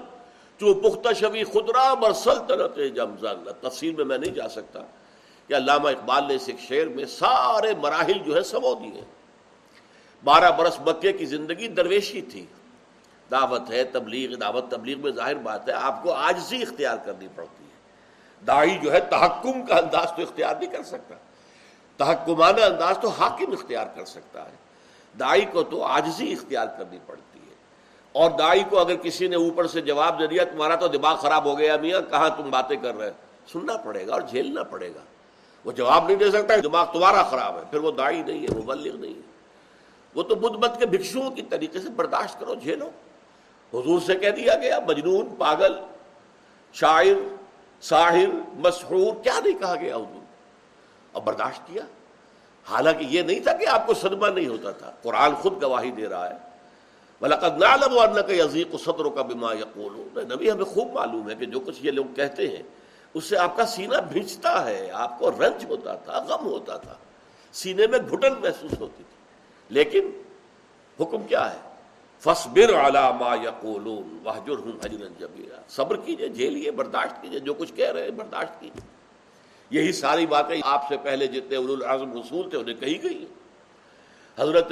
جو 0.58 0.74
پختہ 0.74 1.14
شبی 1.14 1.44
خدرا 1.44 1.94
بر 1.94 2.14
سلطنت 2.14 2.96
جمزن 2.96 3.52
تفصیل 3.62 3.96
میں 3.96 4.06
میں 4.06 4.18
نہیں 4.18 4.36
جا 4.36 4.50
سکتا۔ 4.50 4.80
کہ 5.48 5.54
علامہ 5.54 5.90
اقبال 5.90 6.24
نے 6.28 6.36
اس 6.36 6.44
ایک 6.46 6.60
شعر 6.60 6.86
میں 6.86 7.06
سارے 7.06 7.74
مراحل 7.82 8.18
جو 8.26 8.36
ہے 8.36 8.44
سمو 8.44 8.74
دیے۔ 8.74 9.02
بارہ 10.24 10.52
برس 10.52 10.80
مکے 10.80 11.14
کی 11.14 11.26
زندگی 11.26 11.68
درویشی 11.68 12.22
تھی۔ 12.22 12.46
دعوت 13.32 13.72
ہے 13.72 13.84
تبلیغ، 13.84 14.36
دعوت 14.36 14.72
تبلیغ 14.72 15.00
میں 15.00 15.12
ظاہر 15.12 15.36
بات 15.36 15.68
ہے، 15.68 15.74
آپ 15.74 16.04
کو 16.04 16.14
آجزی 16.14 16.62
اختیار 16.62 16.98
کرنی 17.06 17.28
پڑتی 17.36 17.66
ہے۔ 17.66 17.71
دائی 18.48 18.78
جو 18.78 18.94
ہے 18.94 19.00
تحکم 19.00 19.66
کا 19.66 19.76
انداز 19.76 20.08
تو 20.16 20.22
اختیار 20.22 20.56
نہیں 20.56 20.72
کر 20.72 20.84
سکتا۔ 20.84 21.16
تحکمانہ 21.98 22.62
انداز 22.62 22.98
تو 23.02 23.08
حاکم 23.08 23.52
اختیار 23.52 23.86
کر 23.96 24.06
سکتا 24.06 24.46
ہے۔ 24.46 24.56
دائی 25.20 25.46
کو 25.46 25.64
تو 25.64 25.84
آجزی 25.84 26.34
اختیار 26.34 26.66
کرنی 26.78 26.98
پڑتی 27.06 27.40
ہے۔ 27.40 27.54
اور 28.12 28.32
دائی 28.32 28.64
کو 28.70 28.80
اگر 28.80 28.96
کسی 28.96 29.28
نے 29.28 29.36
اوپر 29.36 29.68
سے 29.68 29.82
جواب 29.82 30.20
دے 30.20 30.28
دیا، 30.28 30.44
تمہارا 30.44 30.76
تو 30.76 30.88
دماغ 30.88 31.16
خراب 31.16 31.46
ہو 31.46 31.58
گیا 31.58 31.78
میاں، 31.78 32.02
کہاں 32.10 32.30
تم 32.38 32.50
باتیں 32.50 32.78
کر 32.78 32.98
رہے 32.98 33.12
سننا 33.52 33.78
پڑے 33.78 34.08
گا 34.08 34.14
اور 34.14 34.22
جھیلنا 34.22 34.64
پڑے 34.64 34.90
گا۔ 34.96 35.00
وہ 35.66 35.72
جواب 35.72 36.06
نہیں 36.06 36.18
دے 36.18 36.32
سکتا، 36.32 36.54
دماغ 36.64 36.94
تمہارا 36.94 37.24
خراب 37.24 37.58
ہے، 37.58 37.62
پھر 37.70 37.80
وہ 37.80 37.92
دائی 37.92 38.24
نہیں 38.24 38.44
ہے، 38.44 38.48
وہ 38.56 38.62
بلغ 38.62 38.96
نہیں 38.96 39.14
ہے۔ 39.14 39.32
وہ 40.16 40.24
تو 40.24 40.36
بدھ 40.36 40.58
مت 40.58 40.80
کے 40.80 40.86
بھکشوؤں 40.86 41.32
کی 41.32 41.42
طریقے 41.42 41.80
سے 41.80 41.90
برداشت 41.90 42.40
کرو، 42.40 42.56
جھیلو۔ 42.56 42.90
حضور 43.74 44.02
سے 44.02 44.16
کہہ 44.16 44.30
دیا 44.30 44.56
گیا، 44.56 44.80
مجنون، 44.88 45.36
پاگل، 45.38 45.80
شاعر 46.74 47.31
ساحر، 47.82 48.28
مسحور، 48.54 49.24
کیا 49.24 49.40
نہیں 49.46 49.60
کہا 49.60 49.76
گیا 49.76 49.96
حضور 49.96 50.26
اور 51.12 51.22
برداشت 51.22 51.68
کیا۔ 51.68 51.82
حالانکہ 52.70 53.04
یہ 53.04 53.22
نہیں 53.22 53.40
تھا 53.40 53.54
کہ 53.54 53.68
آپ 53.68 53.88
کو 53.88 53.94
صدمہ 53.94 54.28
نہیں 54.28 54.48
ہوتا 54.48 54.72
تھا۔ 54.72 54.92
قرآن 55.02 55.36
خود 55.36 55.64
گواہی 55.64 55.92
دے 55.92 56.10
رہا 56.10 56.30
ہے۔ 56.30 56.36
بلاقد 57.22 57.58
نالم 57.58 58.22
کہ 58.28 58.44
عزیق 58.44 58.74
و 58.74 58.78
صدر 58.78 59.10
کا 59.16 59.22
بیما 59.22 59.54
نبی، 60.18 60.52
ہمیں 60.52 60.64
خوب 60.64 60.94
معلوم 60.94 61.30
ہے 61.30 61.36
کہ 61.36 61.46
جو 61.46 61.60
کچھ 61.60 61.86
یہ 61.86 61.92
لوگ 61.92 62.06
کہتے 62.16 62.48
ہیں، 62.48 62.64
اس 63.14 63.24
سے 63.24 63.38
آپ 63.38 63.58
کا 63.58 63.66
سینہ 63.66 63.98
بھیجتا 64.10 64.66
ہے۔ 64.66 64.92
آپ 64.94 65.20
کو 65.20 65.32
رنج 65.32 65.66
ہوتا 65.70 65.96
تھا، 65.96 66.26
غم 66.30 66.46
ہوتا 66.46 66.78
تھا۔ 66.78 66.94
سینے 67.54 67.88
میں 67.88 68.00
گھٹن 68.00 68.34
محسوس 68.34 68.80
ہوتی 68.80 69.04
تھی۔ 69.04 69.16
لیکن 69.70 70.22
حکم 71.00 71.24
کیا 71.24 71.54
ہے؟ 71.54 71.71
فصبر 72.24 72.74
علامہ 72.74 73.36
یقولون 73.44 74.18
وحجر 74.26 74.58
ہوں 74.58 74.86
حجرن 74.86 75.14
صبر 75.70 75.96
کیجیے 75.96 76.28
جھیلیے 76.28 76.72
برداشت 76.72 77.22
کیجیے، 77.22 77.40
جو 77.40 77.54
کچھ 77.54 77.74
کہہ 77.74 77.92
رہے 77.92 78.04
ہیں 78.04 78.12
برداشت 78.12 78.60
کیجیے۔ 78.60 78.90
یہی 79.70 79.92
ساری 79.92 80.26
باتیں 80.26 80.62
آپ 80.64 80.88
سے 80.90 80.98
پہلے 80.98 81.28
جتنے 81.28 81.58
العظم 81.58 82.12
رسول 82.14 82.50
تھے، 82.50 82.58
انہیں 82.58 82.76
کہی 82.76 83.04
گئی 83.04 83.26
حضرت 84.38 84.72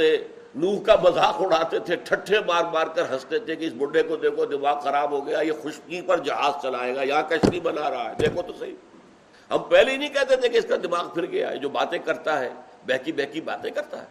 نوح 0.56 0.82
کا 0.84 0.96
مذاق 1.04 1.36
اڑاتے 1.40 1.80
تھے، 1.80 1.96
ٹھٹھے 1.96 2.40
مار 2.40 2.64
مار 2.64 2.88
کر 2.88 3.14
ہنستے 3.14 3.40
تھے 3.40 3.56
کہ 3.56 3.66
اس 3.66 3.74
بڈھے 3.78 4.04
کو 4.04 4.16
دیکھو، 4.16 4.46
دماغ 4.46 4.80
خراب 4.80 5.12
ہو 5.12 5.28
گیا، 5.28 5.42
یہ 5.42 5.52
خشکی 5.64 6.02
پر 6.02 6.18
جہاز 6.18 6.62
چلائے 6.62 6.96
گا، 6.96 7.02
یہاں 7.02 7.24
کشتی 7.30 7.60
بنا 7.60 7.90
رہا 7.90 8.10
ہے، 8.10 8.16
دیکھو 8.20 8.42
تو 8.42 8.54
صحیح۔ 8.60 8.76
ہم 9.52 9.64
پہلے 9.64 9.92
ہی 9.92 9.98
نہیں 9.98 10.10
کہتے 10.10 10.36
تھے 10.36 10.50
کہ 10.50 10.58
اس 10.58 10.66
کا 10.70 10.76
دماغ 10.84 11.10
پھر 11.14 11.26
گیا 11.26 11.50
ہے، 11.50 11.58
جو 11.58 11.70
باتیں 11.70 12.00
کرتا 12.00 12.40
ہے، 12.40 12.50
بہکی 12.88 13.12
بہکی 13.12 13.42
باتیں 13.42 13.72
کرتا 13.72 14.02
ہے۔ 14.02 14.08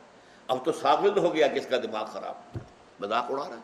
اب 0.49 0.64
تو 0.64 0.73
ثابت 0.73 1.18
ہو 1.18 1.35
گیا 1.35 1.47
کہ 1.47 1.59
اس 1.59 1.66
کا 1.66 1.76
دماغ 1.76 2.04
خراب۔ 2.04 2.59
مذاق 3.00 3.31
اڑا 3.31 3.49
رہا 3.49 3.57
ہے۔ 3.57 3.61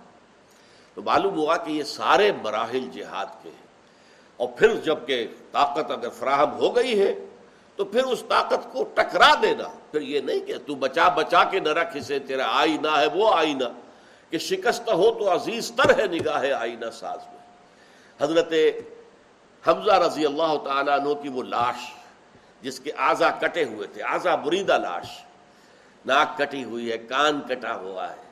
تو 0.95 1.03
معلوم 1.03 1.39
ہوا 1.39 1.57
کہ 1.57 1.71
یہ 1.71 1.83
سارے 1.83 2.33
مراحل 2.43 2.91
جہاد 2.93 3.27
کے 3.43 3.51
ہیں۔ 3.51 3.67
اور 4.37 4.49
پھر 4.49 4.77
جبکہ 4.77 5.27
طاقت 5.53 5.91
اگر 5.91 6.09
فراہم 6.09 6.53
ہو 6.53 6.77
گئی 6.77 7.01
ہے، 7.01 7.15
تو 7.77 7.85
پھر 7.85 8.05
اس 8.05 8.23
طاقت 8.29 8.73
کو 8.73 8.85
ٹکرا 8.95 9.35
دینا۔ 9.43 9.69
پھر 9.91 10.01
یہ 10.01 10.21
نہیں 10.21 10.41
کہ 10.41 10.55
تو 10.67 10.75
بچا 10.75 11.09
بچا 11.09 11.45
کے 11.45 11.61
نہ 11.61 11.69
رکھ، 11.69 11.97
اسے 11.97 12.19
تیرا 12.19 12.47
آئینہ 12.59 12.89
ہے، 12.99 13.07
وہ 13.07 13.35
آئینہ۔ 13.35 13.65
کہ 14.31 14.39
شکست 14.39 14.89
ہو 14.89 15.15
تو 15.15 15.35
عزیز 15.35 15.73
تر 15.77 15.99
ہے 15.99 16.07
نگاہ 16.07 16.53
آئینہ 16.53 16.91
ساز 16.91 17.19
میں۔ 17.33 17.39
حضرت 18.21 18.53
حمزہ 19.67 19.93
رضی 19.93 20.27
اللہ 20.27 20.57
تعالیٰ 20.65 21.01
عنہ 21.01 21.15
کی 21.15 21.29
وہ 21.29 21.43
لاش، 21.43 21.95
جس 22.63 22.81
کے 22.81 22.93
آزا 22.97 23.31
کٹے 23.31 23.65
ہوئے 23.65 23.87
تھے، 23.87 24.03
آزا 24.03 24.35
بریدہ 24.35 24.79
لاش، 24.79 25.25
ناک 26.07 26.39
کٹی 26.39 26.65
ہوئی 26.65 26.93
ہے، 26.93 26.99
کان 26.99 27.41
کٹا 27.49 27.75
ہوا 27.75 28.11
ہے۔ 28.11 28.24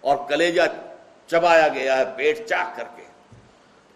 اور 0.00 0.16
کلیجہ 0.28 0.62
چبایا 1.26 1.68
گیا 1.68 1.98
ہے 1.98 2.04
پیٹ 2.16 2.48
چاک 2.48 2.76
کر 2.76 2.84
کے۔ 2.96 3.02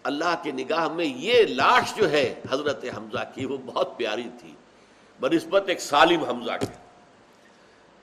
اللہ 0.03 0.35
کی 0.43 0.53
نگاہ 0.53 0.89
میں 0.89 1.05
یہ 1.05 1.43
لاش 1.43 1.95
جو 1.97 2.11
ہے، 2.11 2.35
حضرت 2.51 2.85
حمزہ 2.97 3.25
کی، 3.35 3.47
وہ 3.47 3.57
بہت 3.67 3.97
پیاری 3.97 4.29
تھی۔ 4.41 4.55
بنسبت 5.21 5.65
ایک 5.67 5.81
سالم 5.81 6.25
حمزہ 6.25 6.53
کے 6.61 6.67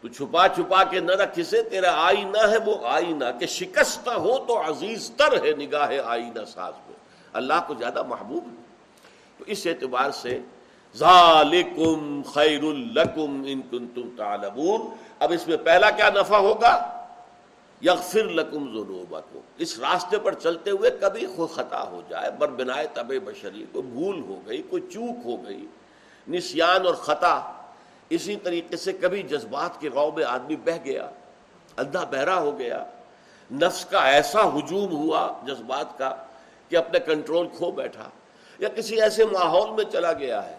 تو 0.01 0.07
چھپا 0.07 0.47
چھپا 0.47 0.83
کے 0.83 0.99
نہ 0.99 1.11
رکھ 1.11 1.39
اسے، 1.39 1.63
تیرا 1.63 2.05
آئینہ 2.05 2.37
ہے 2.37 2.57
وہ 2.57 2.87
آئینہ۔ 2.87 3.25
کہ 3.39 3.45
شکست 3.45 4.07
ہو 4.07 4.45
تو 4.45 4.61
عزیز 4.61 5.11
تر 5.17 5.45
ہے 5.45 5.51
نگاہ 5.51 5.91
آئینہ 6.05 6.45
ساز 6.45 6.73
میں۔ 6.87 6.95
اللہ 7.33 7.53
کو 7.67 7.73
زیادہ 7.73 8.03
محبوب 8.03 8.43
ہے۔ 8.43 8.63
تو 9.37 9.43
اس 9.47 9.67
اعتبار 9.67 10.11
سے 10.11 10.39
ذالکم 10.95 12.21
خیر 12.33 12.61
لکم 12.61 13.43
ان 13.47 13.61
کنتم 13.61 14.09
تعلمون۔ 14.17 14.81
اب 15.19 15.31
اس 15.31 15.47
میں 15.47 15.57
پہلا 15.57 15.89
کیا 15.89 16.09
نفع 16.15 16.35
ہوگا؟ 16.35 17.00
یغفر 17.81 18.27
لکم 18.29 18.67
ذنوبکم، 18.73 19.39
اس 19.57 19.77
راستے 19.79 20.17
پر 20.23 20.33
چلتے 20.33 20.71
ہوئے 20.71 20.89
کبھی 20.99 21.25
کوئی 21.35 21.47
خطا 21.53 21.81
ہو 21.91 22.01
جائے 22.09 22.31
بر 22.39 22.49
بنائے 22.57 22.87
طب 22.93 23.11
بشری، 23.25 23.65
کوئی 23.71 23.85
بھول 23.85 24.19
ہو 24.27 24.39
گئی، 24.47 24.61
کوئی 24.69 24.81
چوک 24.91 25.25
ہو 25.25 25.35
گئی، 25.45 25.65
نسیان 26.27 26.85
اور 26.85 26.93
خطا، 27.03 27.35
اسی 28.11 28.35
طریقے 28.43 28.77
سے 28.77 28.93
کبھی 29.01 29.21
جذبات 29.29 29.79
کے 29.81 29.89
غو 29.93 30.09
میں 30.15 30.23
آدمی 30.25 30.55
بہ 30.65 30.77
گیا 30.85 31.09
اندھا 31.77 32.03
بہرا 32.11 32.39
ہو 32.39 32.57
گیا، 32.59 32.83
نفس 33.49 33.85
کا 33.91 34.03
ایسا 34.07 34.43
ہجوم 34.55 34.95
ہوا 34.95 35.27
جذبات 35.47 35.97
کا 35.97 36.13
کہ 36.71 36.77
اپنے 36.77 36.99
کنٹرول 37.05 37.47
کھو 37.57 37.71
بیٹھا، 37.71 38.09
یا 38.59 38.69
کسی 38.75 39.01
ایسے 39.01 39.25
ماحول 39.31 39.69
میں 39.75 39.85
چلا 39.91 40.11
گیا 40.19 40.43
ہے، 40.49 40.57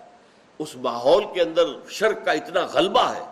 اس 0.61 0.75
ماحول 0.83 1.25
کے 1.35 1.43
اندر 1.43 1.67
شرک 1.91 2.25
کا 2.25 2.33
اتنا 2.33 2.65
غلبہ 2.73 3.09
ہے 3.15 3.25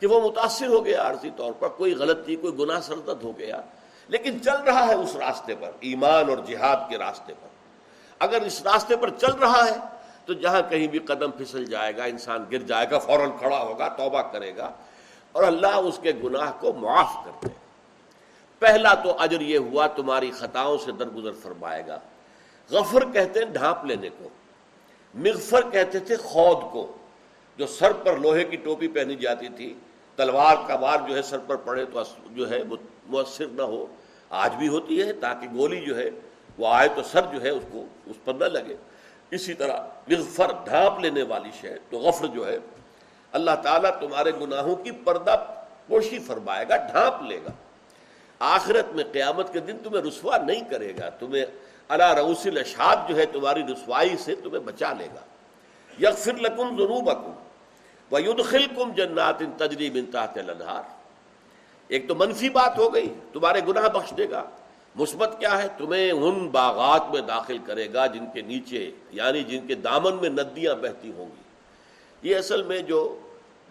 کہ 0.00 0.06
وہ 0.06 0.28
متاثر 0.28 0.66
ہو 0.66 0.84
گیا 0.84 1.02
عارضی 1.02 1.30
طور 1.36 1.52
پر، 1.52 1.68
کوئی 1.68 1.94
غلطی 1.94 2.36
کوئی 2.36 2.58
گناہ 2.58 2.80
سردت 2.80 3.24
ہو 3.24 3.38
گیا۔ 3.38 3.60
لیکن 4.08 4.42
چل 4.42 4.62
رہا 4.62 4.86
ہے 4.86 4.94
اس 4.94 5.16
راستے 5.16 5.54
پر، 5.60 5.70
ایمان 5.80 6.28
اور 6.28 6.38
جہاد 6.38 6.90
کے 6.90 6.98
راستے 6.98 7.32
پر۔ 7.34 7.48
اگر 8.18 8.42
اس 8.42 8.62
راستے 8.62 8.96
پر 8.96 9.10
چل 9.10 9.32
رہا 9.32 9.64
ہے، 9.64 9.76
تو 10.26 10.32
جہاں 10.32 10.62
کہیں 10.70 10.86
بھی 10.86 10.98
قدم 10.98 11.30
پھسل 11.30 11.64
جائے 11.64 11.96
گا، 11.96 12.04
انسان 12.04 12.44
گر 12.52 12.58
جائے 12.58 12.86
گا، 12.90 12.98
فوراً 12.98 13.30
کھڑا 13.38 13.58
ہوگا، 13.58 13.88
توبہ 13.88 14.22
کرے 14.22 14.56
گا۔ 14.56 14.70
اور 15.32 15.42
اللہ 15.42 15.76
اس 15.76 15.98
کے 16.02 16.12
گناہ 16.24 16.52
کو 16.60 16.72
معاف 16.72 17.24
کر 17.24 17.30
دے۔ 17.42 17.48
پہلا 18.58 18.94
تو 18.94 19.16
اجر 19.18 19.40
یہ 19.40 19.58
ہوا، 19.58 19.86
تمہاری 19.86 20.30
خطاؤں 20.30 20.78
سے 20.84 20.92
درگزر 20.92 21.32
فرمائے 21.42 21.86
گا۔ 21.86 21.98
غفر 22.70 23.04
کہتے 23.12 23.38
ہیں 23.38 23.46
ڈھانپ 23.46 23.84
لینے 23.84 24.08
کو۔ 24.08 24.28
مغفر 25.14 25.70
کہتے 25.72 25.98
تھے 25.98 26.16
خود 26.16 26.72
کو۔ 26.72 26.92
جو 27.56 27.66
سر 27.66 27.92
پر 27.92 28.16
لوہے 28.16 28.44
کی 28.44 28.56
ٹوپی 28.56 28.88
پہنی 28.88 29.16
جاتی 29.16 29.48
تھی، 29.48 29.74
تلوار 30.16 30.56
کا 30.66 30.74
وار 30.74 31.08
جو 31.08 31.16
ہے 31.16 31.22
سر 31.22 31.38
پر 31.38 31.56
پڑے 31.56 31.84
تو 31.84 32.02
جو 32.30 32.50
ہے 32.50 32.62
مؤثر 33.06 33.46
نہ 33.46 33.62
ہو۔ 33.62 33.86
آج 34.30 34.54
بھی 34.54 34.68
ہوتی 34.68 35.02
ہے 35.02 35.12
تاکہ 35.12 35.46
گولی 35.54 35.80
جو 35.80 35.96
ہے 35.96 36.10
وہ 36.58 36.68
آئے 36.68 36.88
تو 36.94 37.02
سر 37.02 37.22
جو 37.32 37.42
ہے 37.42 37.48
اس 37.48 37.62
کو، 37.72 37.84
اس 38.06 38.16
پر 38.24 38.34
نہ 38.34 38.44
لگے۔ 38.44 38.76
اسی 39.30 39.54
طرح 39.54 39.76
مغفر 40.08 40.52
ڈھانپ 40.64 41.00
لینے 41.00 41.22
والی 41.22 41.50
شے، 41.60 41.74
تو 41.90 41.98
غفر 41.98 42.26
جو 42.26 42.46
ہے، 42.46 42.58
اللہ 43.32 43.50
تعالیٰ 43.62 43.90
تمہارے 44.00 44.32
گناہوں 44.40 44.76
کی 44.76 44.90
پردہ 44.90 45.36
پوشی 45.86 46.18
فرمائے 46.18 46.64
گا، 46.68 46.76
ڈھانپ 46.76 47.22
لے 47.22 47.38
گا۔ 47.46 47.50
آخرت 48.38 48.94
میں 48.94 49.04
قیامت 49.12 49.52
کے 49.52 49.60
دن 49.60 49.78
تمہیں 49.82 50.02
رسوا 50.02 50.36
نہیں 50.36 50.70
کرے 50.70 50.92
گا، 51.00 51.08
تمہیں 51.08 51.44
اللہ 51.88 52.14
روس 52.14 52.46
الشاد 52.46 53.08
جو 53.08 53.16
ہے 53.16 53.26
تمہاری 53.26 53.62
رسوائی 53.62 54.16
سے 54.16 54.34
تمہیں 54.34 54.60
بچا 54.60 54.92
لے 54.92 55.08
گا۔ 55.14 55.20
یغفر 56.00 56.34
لکم 56.34 56.76
ذنوبکم 58.10 58.28
وَيُدْخِلْكُمْ 58.28 58.96
جَنَّاتٍ 58.96 59.38
تَجْرِي 59.58 59.90
مِن 59.90 60.06
تَحْتِ 60.06 60.38
الْأَنْهَارِ۔ 60.38 60.84
ایک 61.88 62.08
تو 62.08 62.14
منفی 62.14 62.48
بات 62.48 62.78
ہو 62.78 62.94
گئی، 62.94 63.14
تمہارے 63.32 63.60
گناہ 63.68 63.88
بخش 63.88 64.12
دے 64.16 64.30
گا۔ 64.30 64.44
مثبت 64.94 65.36
کیا 65.38 65.62
ہے؟ 65.62 65.68
تمہیں 65.78 66.10
ان 66.10 66.48
باغات 66.48 67.10
میں 67.12 67.20
داخل 67.20 67.58
کرے 67.66 67.92
گا 67.92 68.06
جن 68.06 68.24
کے 68.34 68.42
نیچے 68.42 68.90
یعنی 69.10 69.42
جن 69.42 69.66
کے 69.66 69.74
دامن 69.74 70.14
میں 70.14 70.28
ندیاں 70.28 70.74
بہتی 70.74 71.12
ہوں 71.16 71.26
گی۔ 71.26 71.42
یہ 72.30 72.36
اصل 72.36 72.62
میں 72.62 72.78
جو 72.78 73.20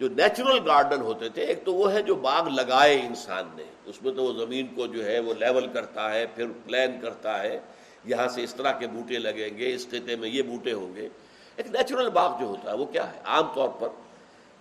جو 0.00 0.08
نیچرل 0.08 0.58
گارڈن 0.66 1.00
ہوتے 1.00 1.28
تھے، 1.28 1.42
ایک 1.42 1.64
تو 1.64 1.74
وہ 1.74 1.92
ہے 1.92 2.02
جو 2.02 2.14
باغ 2.14 2.48
لگائے 2.48 3.00
انسان 3.00 3.44
نے۔ 3.54 3.62
اس 3.86 4.02
میں 4.02 4.12
تو 4.12 4.22
وہ 4.22 4.32
زمین 4.32 4.66
کو 4.66 4.86
جو 4.86 5.04
ہے، 5.04 5.18
وہ 5.18 5.34
لیول 5.34 5.66
کرتا 5.66 6.10
ہے، 6.10 6.26
پھر 6.26 6.46
پلان 6.66 7.00
کرتا 7.02 7.42
ہے۔ 7.42 7.60
یہاں 8.04 8.28
سے 8.28 8.42
اس 8.42 8.54
طرح 8.54 8.72
کے 8.72 8.86
بوٹے 8.86 9.18
لگیں 9.18 9.58
گے، 9.58 9.74
اس 9.74 9.88
خطے 9.88 10.16
میں 10.16 10.28
یہ 10.28 10.42
بوٹے 10.42 10.72
ہوں 10.72 10.96
گے۔ 10.96 11.08
ایک 11.56 11.66
نیچرل 11.66 12.10
باغ 12.10 12.40
جو 12.40 12.46
ہوتا 12.46 12.72
ہے، 12.72 12.76
وہ 12.76 12.84
کیا 12.84 13.12
ہے؟ 13.12 13.18
عام 13.24 13.44
طور 13.54 13.68
پر 13.68 13.88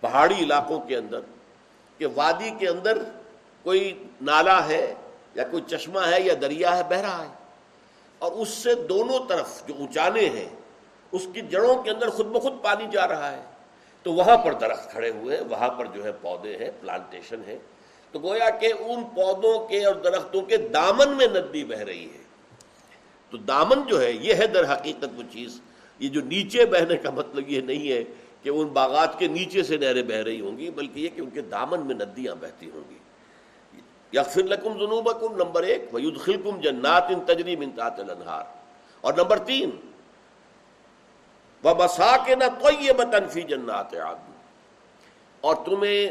پہاڑی 0.06 0.36
علاقوں 0.36 0.80
کے 0.80 0.98
اندر 0.98 1.20
کہ 1.98 2.06
وادی 2.16 2.52
کے 2.60 2.68
اندر 2.68 2.98
کوئی 3.64 4.04
نالا 4.22 4.68
ہے 4.68 4.94
یا 5.36 5.44
کوئی 5.52 5.64
چشمہ 5.68 6.00
ہے 6.00 6.22
یا 6.22 6.34
دریا 6.42 6.78
ہے، 6.78 6.84
بہ 6.84 6.96
رہا 6.96 7.24
ہے۔ 7.24 7.34
اور 8.20 8.32
اس 8.32 8.50
سے 8.50 8.76
دونوں 8.76 9.20
طرف 9.30 9.68
جو 9.68 9.74
اونچانے 9.78 10.30
ہیں، 10.30 10.50
اس 11.12 11.28
کی 11.34 11.42
جڑوں 11.42 11.84
کے 11.84 11.92
اندر 11.92 12.10
خود 12.10 12.26
بخود 12.26 12.54
پانی 12.64 12.86
جا 12.92 13.08
رہا 13.08 13.32
ہے۔ 13.32 13.42
تو 14.04 14.14
وہاں 14.14 14.38
پر 14.38 14.54
درخت 14.54 14.92
کھڑے 14.92 15.10
ہوئے 15.10 15.38
ہیں، 15.38 15.44
وہاں 15.50 15.70
پر 15.70 15.86
جو 15.86 16.04
ہے 16.04 16.12
پودے 16.22 16.58
ہیں 16.58 16.72
پلانٹیشن 16.82 17.42
ہے 17.48 17.58
تو 18.12 18.20
گویا 18.20 18.50
کہ 18.50 18.74
ان 18.80 19.04
پودوں 19.04 19.68
کے 19.68 19.86
اور 19.86 19.96
درختوں 19.96 20.42
کے 20.42 20.58
دامن 20.58 21.18
میں 21.18 21.28
ندی 21.28 21.64
بہ 21.64 21.76
رہی 21.76 22.06
ہے۔ 22.06 22.24
تو 23.30 23.38
دامن 23.38 23.88
جو 23.88 24.02
ہے، 24.02 24.12
یہ 24.12 24.34
ہے 24.34 24.48
در 24.48 24.74
حقیقت 24.74 25.06
وہ 25.16 25.24
چیز۔ 25.32 25.62
یہ 26.00 26.10
جو 26.10 26.22
نیچے 26.22 26.66
بہنے 26.66 26.98
کا 26.98 27.10
مطلب 27.10 27.50
یہ 27.50 27.62
نہیں 27.62 27.92
ہے 27.92 28.04
کہ 28.46 28.50
ان 28.50 28.68
باغات 28.68 29.20
کے 29.20 29.28
نیچے 29.28 29.64
سے 29.64 29.78
نہریں 29.78 30.04
بہ 30.04 30.14
رہی 30.14 30.42
ہوں 30.42 30.58
گی، 30.58 30.70
بلکہ 30.70 31.00
یہ 31.00 31.10
کہ 31.16 31.22
ان 31.22 31.30
کے 31.30 31.42
دامن 31.42 31.86
میں 31.86 31.96
ندیاں 31.96 32.36
بہتی 32.36 32.70
ہوں 32.70 32.90
گی۔ 32.90 32.98
یا 34.12 34.24
پھر 34.24 34.44
لکم 34.44 34.74
جنوب 34.74 35.34
نمبر 35.36 35.64
ایک 35.64 35.86
وید 35.94 36.18
خلکم 36.18 36.60
جنات 36.60 37.04
ان 37.10 37.20
تجریم 37.25 37.62
انتاط 37.62 38.00
الانہار۔ 38.00 38.44
اور 39.02 39.14
نمبر 39.14 39.40
تین 39.40 39.70
وہ 41.64 41.84
مسا 41.84 42.18
کے 42.25 42.36
نہ 42.36 42.44
تو 43.92 43.98
اور 45.42 45.56
تمہیں 45.66 46.10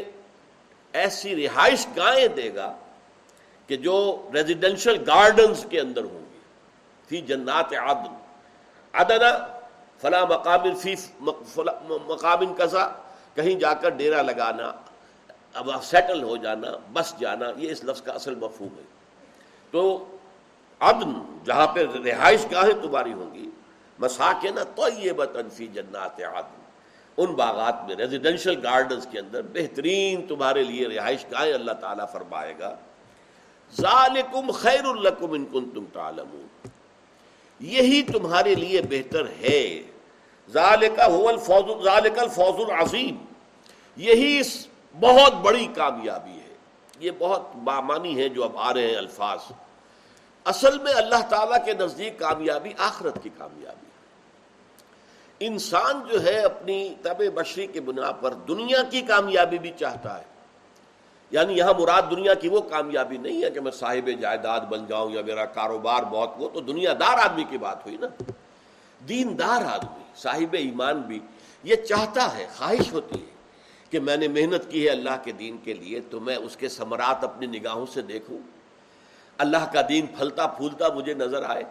ایسی 0.93 1.47
رہائش 1.47 1.87
گاہیں 1.97 2.27
دے 2.27 2.55
گا 2.55 2.77
کہ 3.67 3.77
جو 3.77 4.29
ریزیڈینشل 4.33 5.03
گارڈنز 5.07 5.65
کے 5.69 5.79
اندر 5.79 6.03
ہوں 6.03 6.33
گی، 6.33 6.39
فی 7.07 7.21
جنات 7.21 7.73
عدن۔ 7.73 8.15
عدنا 8.93 9.54
فلاں 10.01 10.25
مقابل 10.25 10.73
فی 10.75 10.95
مقابل 12.07 12.45
کسا 12.57 12.87
کہیں 13.35 13.55
جا 13.59 13.73
کر 13.73 13.89
ڈیرا 13.89 14.21
لگانا، 14.21 14.71
اب 15.53 15.69
سیٹل 15.83 16.23
ہو 16.23 16.37
جانا، 16.37 16.67
بس 16.93 17.13
جانا، 17.19 17.45
یہ 17.57 17.71
اس 17.71 17.83
لفظ 17.83 18.01
کا 18.01 18.11
اصل 18.11 18.35
مفہوم 18.35 18.77
ہے۔ 18.77 18.83
تو 19.71 20.05
عدن، 20.79 21.13
جہاں 21.45 21.67
پہ 21.67 21.85
رہائش 22.05 22.45
گاہیں 22.51 22.73
تمہاری 22.81 23.13
ہوں 23.13 23.33
گی، 23.33 23.49
مساکن 23.99 24.55
تو 24.75 24.87
یہ 24.97 25.11
بتنفی 25.11 25.67
جنات 25.67 26.21
عدن۔ 26.21 26.61
ان 27.17 27.33
باغات 27.33 27.85
میں 27.85 27.95
ریزیڈینشل 27.95 28.59
گارڈنز 28.63 29.07
کے 29.11 29.19
اندر 29.19 29.41
بہترین 29.41 30.27
تمہارے 30.27 30.63
لیے 30.63 30.87
رہائش 30.87 31.25
گاہیں 31.31 31.53
اللہ 31.53 31.71
تعالیٰ 31.71 32.05
فرمائے 32.11 32.53
گا۔ 32.59 32.75
ذالکم 33.81 34.51
خیر 34.51 34.85
الکم 34.85 35.31
ان 35.31 35.45
کن 35.45 35.69
تم 35.69 35.85
تعلمون۔ 35.93 36.47
یہی 37.59 38.01
تمہارے 38.01 38.55
لیے 38.55 38.81
بہتر 38.81 39.25
ہے۔ 39.41 39.81
ذالک 40.49 40.99
الفوز 40.99 41.83
ذالک 41.83 42.19
الفوز 42.19 42.69
العظیم۔ 42.69 43.17
یہی 43.97 44.41
بہت 44.99 45.33
بڑی 45.33 45.67
کامیابی 45.75 46.31
ہے۔ 46.31 46.55
یہ 46.99 47.11
بہت 47.17 47.55
بامانی 47.55 48.17
ہے 48.17 48.29
جو 48.29 48.43
اب 48.43 48.57
آ 48.57 48.73
رہے 48.73 48.87
ہیں 48.87 48.95
الفاظ۔ 48.95 49.39
اصل 50.45 50.77
میں 50.79 50.93
اللہ 50.93 51.27
تعالیٰ 51.29 51.65
کے 51.65 51.73
نزدیک 51.73 52.19
کامیابی 52.19 52.69
آخرت 52.77 53.23
کی 53.23 53.29
کامیابی 53.37 53.85
انسان 55.39 56.01
جو 56.11 56.23
ہے 56.23 56.39
اپنی 56.39 56.95
طب 57.03 57.23
بشری 57.35 57.67
کی 57.67 57.79
بنا 57.79 58.11
پر 58.11 58.33
دنیا 58.33 58.83
کی 58.83 59.01
کامیابی 59.01 59.59
بھی 59.59 59.71
چاہتا 59.79 60.19
ہے۔ 60.19 60.34
یعنی 61.31 61.53
یہاں 61.57 61.73
مراد 61.79 62.01
دنیا 62.11 62.33
کی 62.33 62.49
وہ 62.49 62.61
کامیابی 62.61 63.17
نہیں 63.17 63.43
ہے 63.43 63.51
کہ 63.51 63.59
میں 63.59 63.71
صاحب 63.71 64.09
جائیداد 64.21 64.59
بن 64.59 64.85
جاؤں 64.87 65.11
یا 65.11 65.21
میرا 65.21 65.45
کاروبار 65.45 66.03
بہت 66.03 66.29
وہ، 66.37 66.49
تو 66.49 66.59
دنیا 66.59 66.93
دار 66.93 67.17
آدمی 67.17 67.43
کی 67.49 67.57
بات 67.57 67.85
ہوئی 67.85 67.97
نا۔ 67.97 68.07
دین 69.09 69.39
دار 69.39 69.61
آدمی، 69.65 70.03
صاحب 70.15 70.55
ایمان 70.59 71.01
بھی 71.01 71.19
یہ 71.63 71.75
چاہتا 71.75 72.37
ہے، 72.37 72.47
خواہش 72.57 72.93
ہوتی 72.93 73.21
ہے 73.21 73.25
کہ 73.89 73.99
میں 73.99 74.17
نے 74.17 74.27
محنت 74.27 74.71
کی 74.71 74.85
ہے 74.85 74.89
اللہ 74.89 75.17
کے 75.23 75.31
دین 75.31 75.57
کے 75.63 75.73
لیے، 75.73 75.99
تو 75.99 76.19
میں 76.19 76.35
اس 76.35 76.57
کے 76.57 76.69
ثمرات 76.69 77.23
اپنی 77.23 77.59
نگاہوں 77.59 77.85
سے 77.93 78.01
دیکھوں۔ 78.01 78.37
اللہ 79.37 79.73
کا 79.73 79.81
دین 79.89 80.05
پھلتا 80.05 80.47
پھولتا 80.47 80.87
مجھے 80.87 81.13
نظر 81.13 81.43
آئے۔ 81.43 81.63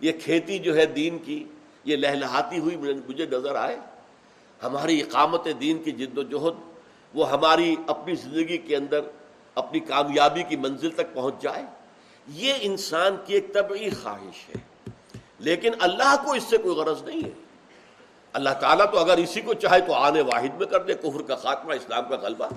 یہ 0.00 0.12
کھیتی 0.22 0.58
جو 0.58 0.76
ہے 0.76 0.86
دین 0.86 1.18
کی، 1.18 1.44
یہ 1.84 1.96
لہلہاتی 1.96 2.58
ہوئی 2.58 2.76
مجھے 2.76 3.26
نظر 3.26 3.54
آئے۔ 3.54 3.76
ہماری 4.62 5.02
اقامت 5.02 5.48
دین 5.60 5.82
کی 5.82 5.92
جد 5.92 6.18
و 6.18 6.22
جہد 6.22 6.75
وہ 7.16 7.30
ہماری 7.30 7.76
اپنی 7.86 8.14
زندگی 8.14 8.58
کے 8.58 8.76
اندر 8.76 9.00
اپنی 9.54 9.80
کامیابی 9.80 10.42
کی 10.42 10.56
منزل 10.56 10.90
تک 10.90 11.14
پہنچ 11.14 11.34
جائے، 11.42 11.62
یہ 12.28 12.54
انسان 12.60 13.16
کی 13.26 13.34
ایک 13.34 13.54
طبعی 13.54 13.90
خواہش 13.90 14.48
ہے۔ 14.48 14.90
لیکن 15.38 15.72
اللہ 15.80 16.16
کو 16.24 16.32
اس 16.32 16.42
سے 16.42 16.56
کوئی 16.58 16.76
غرض 16.76 17.02
نہیں 17.02 17.24
ہے۔ 17.24 17.30
اللہ 18.32 18.50
تعالیٰ 18.60 18.90
تو 18.92 18.98
اگر 18.98 19.16
اسی 19.16 19.40
کو 19.40 19.54
چاہے 19.54 19.80
تو 19.80 19.94
آنے 19.94 20.20
واحد 20.20 20.54
میں 20.58 20.66
کر 20.66 20.82
دے، 20.82 20.94
کفر 20.94 21.22
کا 21.22 21.36
خاتمہ، 21.36 21.72
اسلام 21.72 22.08
کا 22.08 22.16
غلبہ۔ 22.16 22.48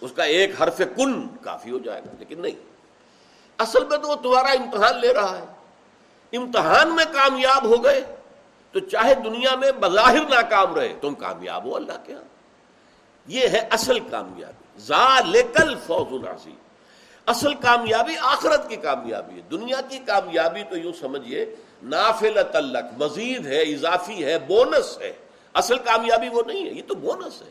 اس 0.00 0.12
کا 0.12 0.24
ایک 0.24 0.62
حرف 0.62 0.80
کن 0.96 1.28
کافی 1.28 1.70
ہو 1.70 1.78
جائے 1.78 2.00
گا، 2.00 2.10
لیکن 2.18 2.42
نہیں۔ 2.42 2.64
اصل 3.58 3.84
میں 3.84 3.98
تو 3.98 4.08
وہ 4.08 4.14
تمہارا 4.14 4.48
امتحان 4.48 5.00
لے 5.00 5.14
رہا 5.14 5.38
ہے۔ 5.38 5.44
امتحان 6.36 6.96
میں 6.96 7.04
کامیاب 7.04 7.64
ہو 7.64 7.84
گئے 7.84 8.00
تو 8.72 8.78
چاہے 8.78 9.14
دنیا 9.14 9.54
میں 9.54 9.72
بظاہر 9.72 10.20
ناکام 10.28 10.74
رہے، 10.74 10.98
تم 11.00 11.14
کامیاب 11.14 11.64
ہو 11.64 11.76
اللہ 11.76 11.92
کے 12.04 12.14
ہاں۔ 12.14 12.35
یہ 13.26 13.48
ہے 13.48 13.68
اصل 13.70 14.00
کامیابی۔ 14.00 14.80
ذالکل 14.80 15.74
فوز 15.86 16.12
العظیم۔ 16.12 16.54
اصل 17.26 17.54
کامیابی 17.54 18.14
آخرت 18.20 18.68
کی 18.68 18.76
کامیابی 18.76 19.36
ہے۔ 19.36 19.40
دنیا 19.50 19.80
کی 19.88 19.98
کامیابی 19.98 20.62
تو 20.62 20.76
یوں 20.76 20.92
سمجھیے 21.00 21.46
نافل 21.82 22.38
تلک 22.52 23.02
مزید 23.02 23.46
ہے، 23.46 23.62
اضافی 23.62 24.24
ہے، 24.24 24.38
بونس 24.38 24.98
ہے۔ 25.00 25.12
اصل 25.54 25.78
کامیابی 25.78 26.28
وہ 26.28 26.42
نہیں 26.46 26.66
ہے، 26.66 26.70
یہ 26.70 26.82
تو 26.86 26.94
بونس 26.94 27.42
ہے۔ 27.42 27.50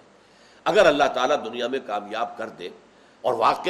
اگر 0.64 0.86
اللہ 0.86 1.04
تعالیٰ 1.14 1.46
دنیا 1.46 1.68
میں 1.68 1.80
کامیاب 1.86 2.38
کر 2.38 2.50
دے 2.50 2.70
اور 3.22 3.34
واقع 3.34 3.70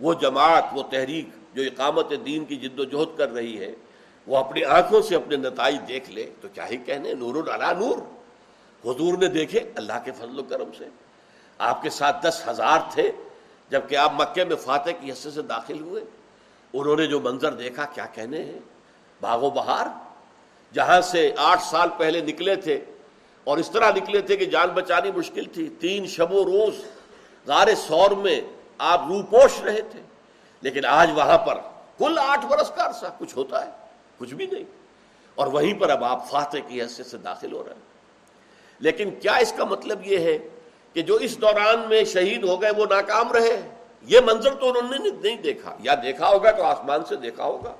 وہ 0.00 0.14
جماعت، 0.14 0.64
وہ 0.72 0.82
تحریک 0.82 1.28
جو 1.54 1.62
اقامت 1.62 2.12
دین 2.26 2.44
کی 2.44 2.56
جد 2.56 2.80
و 2.80 2.84
جہد 2.84 3.18
کر 3.18 3.32
رہی 3.32 3.60
ہے، 3.60 3.72
وہ 4.26 4.36
اپنی 4.36 4.64
آنکھوں 4.64 5.02
سے 5.02 5.16
اپنے 5.16 5.36
نتائج 5.36 5.76
دیکھ 5.88 6.10
لے، 6.10 6.30
تو 6.40 6.48
چاہے 6.54 6.76
کہنے؟ 6.76 7.14
نور 7.14 7.34
العلا 7.34 7.72
نور۔ 7.72 7.96
حضور 8.90 9.18
نے 9.18 9.26
دیکھے 9.28 9.60
اللہ 9.74 9.92
کے 10.04 10.12
فضل 10.12 10.38
و 10.38 10.42
کرم 10.42 10.70
سے۔ 10.78 10.84
آپ 11.58 11.82
کے 11.82 11.90
ساتھ 11.90 12.26
دس 12.26 12.42
ہزار 12.48 12.78
تھے، 12.90 13.12
جبکہ 13.70 13.96
آپ 13.96 14.12
مکے 14.12 14.44
میں 14.44 14.56
فاتح 14.56 14.90
کی 15.00 15.12
حصے 15.12 15.30
سے 15.30 15.42
داخل 15.42 15.80
ہوئے۔ 15.80 16.04
انہوں 16.72 16.96
نے 16.96 17.06
جو 17.06 17.20
منظر 17.20 17.52
دیکھا، 17.52 17.84
کیا 17.84 18.06
کہنے 18.06 18.44
ہیں؟ 18.44 18.58
باغ 19.20 19.42
و 19.42 19.50
بہار، 19.50 19.86
جہاں 20.74 21.00
سے 21.00 21.32
آٹھ 21.36 21.62
سال 21.62 21.88
پہلے 21.98 22.20
نکلے 22.20 22.56
تھے۔ 22.56 22.80
اور 23.44 23.58
اس 23.58 23.70
طرح 23.70 23.90
نکلے 23.90 24.20
تھے 24.20 24.36
کہ 24.36 24.44
جان 24.44 24.68
بچانی 24.68 25.10
مشکل 25.16 25.44
تھی۔ 25.44 25.68
تین 25.80 26.06
شب 26.06 26.32
و 26.32 26.44
روز 26.44 26.74
غار 27.46 27.68
سور 27.76 28.10
میں 28.10 28.40
آپ 28.78 29.00
روپوش 29.08 29.60
رہے 29.60 29.80
تھے۔ 29.80 30.00
لیکن 30.60 30.84
آج 30.84 31.10
وہاں 31.14 31.38
پر 31.38 31.54
کل 31.98 32.18
آٹھ 32.18 32.46
برس 32.46 32.70
کا 32.70 32.86
عرصہ 32.86 33.06
کچھ 33.18 33.36
ہوتا 33.36 33.66
ہے، 33.66 33.70
کچھ 34.18 34.34
بھی 34.34 34.46
نہیں۔ 34.46 34.64
اور 35.34 35.46
وہیں 35.46 35.74
پر 35.74 35.90
اب 35.90 36.04
آپ 36.04 36.30
فاتح 36.30 36.56
کی 36.66 36.82
حیثیت 36.82 37.06
سے 37.06 37.18
داخل 37.18 37.52
ہو 37.52 37.64
رہے 37.64 37.74
ہیں۔ 37.74 37.80
لیکن 38.78 39.10
کیا 39.10 39.34
اس 39.34 39.52
کا 39.56 39.64
مطلب 39.64 40.00
یہ 40.04 40.18
ہے 40.18 40.38
کہ 40.94 41.02
جو 41.02 41.14
اس 41.14 41.40
دوران 41.40 41.88
میں 41.88 42.04
شہید 42.04 42.44
ہو 42.44 42.62
گئے 42.62 42.70
وہ 42.76 42.86
ناکام 42.90 43.32
رہے۔ 43.32 43.68
یہ 44.02 44.20
منظر 44.20 44.54
تو 44.54 44.68
انہوں 44.68 44.98
نے 44.98 45.10
نہیں 45.22 45.42
دیکھا۔ 45.42 45.76
یا 45.80 45.94
دیکھا 46.02 46.28
ہوگا 46.28 46.50
تو 46.50 46.62
آسمان 46.62 47.04
سے 47.04 47.16
دیکھا 47.16 47.44
ہوگا۔ 47.44 47.74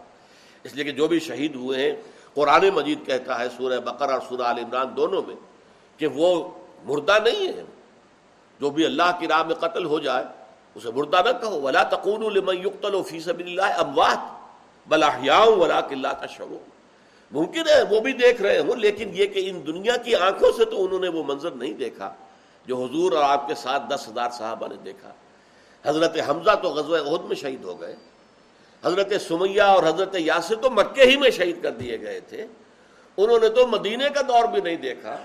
اس 0.64 0.74
لیے 0.74 0.85
کہ 0.85 0.92
جو 0.92 1.07
بھی 1.07 1.20
شہید 1.20 1.55
ہوئے 1.55 1.83
ہیں، 1.83 1.96
قرآن 2.35 2.68
مجید 2.68 3.07
کہتا 3.07 3.38
ہے 3.38 3.46
سورہ 3.57 3.81
بقر 3.81 4.12
اور 4.12 4.20
سورہ 4.29 4.42
عال 4.42 4.59
عمران 4.59 4.96
دونوں 4.96 5.22
میں 5.27 5.37
کہ 5.96 6.07
وہ 6.07 6.50
مردہ 6.85 7.18
نہیں 7.24 7.48
ہے 7.48 7.62
جو 8.61 8.70
بھی 8.70 8.85
اللہ 8.85 9.11
کی 9.18 9.29
راہ 9.29 9.42
میں 9.42 9.55
قتل 9.55 9.85
ہو 9.85 9.98
جائے، 9.98 10.24
اسے 10.74 10.88
مردہ 10.94 11.16
نہ 11.16 11.31
کہو۔ 11.40 11.61
ولا 11.61 11.83
تقون 11.83 12.35
لمن 12.35 13.03
فی 13.03 13.20
سبیل 13.20 13.61
اللہ 13.61 13.81
اموات 13.81 14.18
بلاحیاؤں 14.88 15.57
ولا 15.57 15.81
کلّہ 15.81 16.09
کا 16.09 16.44
ممکن 17.33 17.62
ہے 17.68 17.83
وہ 17.83 18.00
بھی 18.00 18.12
دیکھ 18.12 18.42
رہے 18.42 18.59
ہوں، 18.59 18.77
لیکن 18.77 19.11
یہ 19.12 19.27
کہ 19.27 19.50
ان 19.50 19.66
دنیا 19.66 19.96
کی 19.96 20.14
آنکھوں 20.14 20.53
سے 20.57 20.64
تو 20.64 20.85
انہوں 20.85 20.98
نے 20.98 21.09
وہ 21.09 21.22
منظر 21.27 21.50
نہیں 21.50 21.72
دیکھا۔ 21.72 22.14
جو 22.66 22.77
حضور 22.77 23.12
اور 23.12 23.24
آپ 23.24 23.48
کے 23.48 23.55
ساتھ 23.55 23.83
دس 23.94 24.09
ہزار 24.09 24.31
صحابہ 24.31 24.68
نے 24.68 24.74
دیکھا۔ 24.85 25.11
حضرت 25.85 26.16
حمزہ 26.29 26.50
تو 26.62 26.68
غزوہ 26.68 26.98
عہد 26.98 27.24
میں 27.24 27.37
شہید 27.37 27.64
ہو 27.64 27.81
گئے۔ 27.81 27.96
حضرت 28.85 29.12
سمیہ 29.29 29.62
اور 29.62 29.83
حضرت 29.83 30.16
یاسر 30.18 30.55
تو 30.55 30.70
مکے 30.70 31.03
ہی 31.03 31.16
میں 31.16 31.31
شہید 31.31 31.62
کر 31.62 31.70
دیے 31.70 32.00
گئے 32.00 32.20
تھے۔ 32.20 32.46
انہوں 33.16 33.38
نے 33.38 33.48
تو 33.48 33.66
مدینے 33.66 34.09
کا 34.14 34.20
دور 34.29 34.44
بھی 34.48 34.61
نہیں 34.61 34.77
دیکھا۔ 34.77 35.16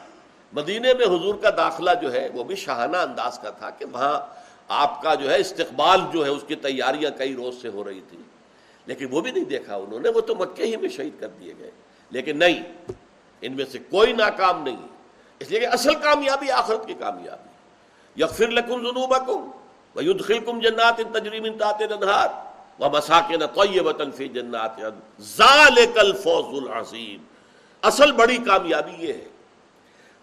مدینے 0.54 0.94
میں 0.94 1.06
حضور 1.06 1.36
کا 1.36 1.50
داخلہ 1.50 1.92
جو 2.02 2.14
ہے 2.14 2.30
وہ 2.34 2.44
بھی 2.44 2.56
شاہانہ 2.56 2.98
انداز 2.98 3.40
کا 3.40 3.50
تھا 3.50 3.70
کہ 3.70 3.86
وہاں 3.86 4.20
آپ 4.68 5.02
کا 5.02 5.16
جو 5.16 5.30
ہے 5.30 5.40
استقبال 5.40 6.02
جو 6.14 6.26
ہے 6.26 6.30
اس 6.30 6.44
کی 6.48 6.56
تیاریاں 6.56 7.12
کئی 7.12 7.36
روز 7.36 7.62
سے 7.62 7.68
ہو 7.68 7.84
رہی 7.84 8.02
تھی۔ 8.10 8.18
لیکن 8.86 9.08
وہ 9.12 9.22
بھی 9.22 9.32
نہیں 9.32 9.46
دیکھا 9.46 9.76
انہوں 9.76 10.00
نے، 10.00 10.10
وہ 10.10 10.22
تو 10.22 10.36
مکے 10.36 10.66
ہی 10.66 10.78
میں 10.78 10.90
شہید 10.90 11.20
کر 11.20 11.28
دیے 11.28 11.54
گئے۔ 11.60 11.72
لیکن 12.10 12.40
نہیں، 12.40 12.64
ان 13.42 13.56
میں 13.56 13.66
سے 13.66 13.78
کوئی 13.78 14.14
ناکام 14.14 14.64
نہیں۔ 14.64 14.88
اس 15.40 15.50
لیے 15.50 15.60
کہ 15.60 15.68
اصل 15.68 15.96
کامیابی 15.96 16.52
آخرت 16.52 16.88
کی 16.88 16.94
کامیابی 16.94 18.22
یغفر 18.22 18.48
لکم 18.48 18.82
ذنوبکم 18.82 19.50
ویدخلکم 19.96 20.60
جنات 20.60 21.02
تجری 21.14 21.40
من 21.40 21.58
تحت 21.58 21.82
الانہار 21.82 22.28
ومساکن 22.82 23.46
طیبۃ 23.56 24.04
فی 24.16 24.28
جنات 24.28 24.80
ذالک 25.22 25.98
الفوز 25.98 26.64
العظیم۔ 26.64 27.24
اصل 27.82 28.12
بڑی 28.12 28.38
کامیابی 28.38 29.08
یہ 29.08 29.14
ہے۔ 29.14 29.28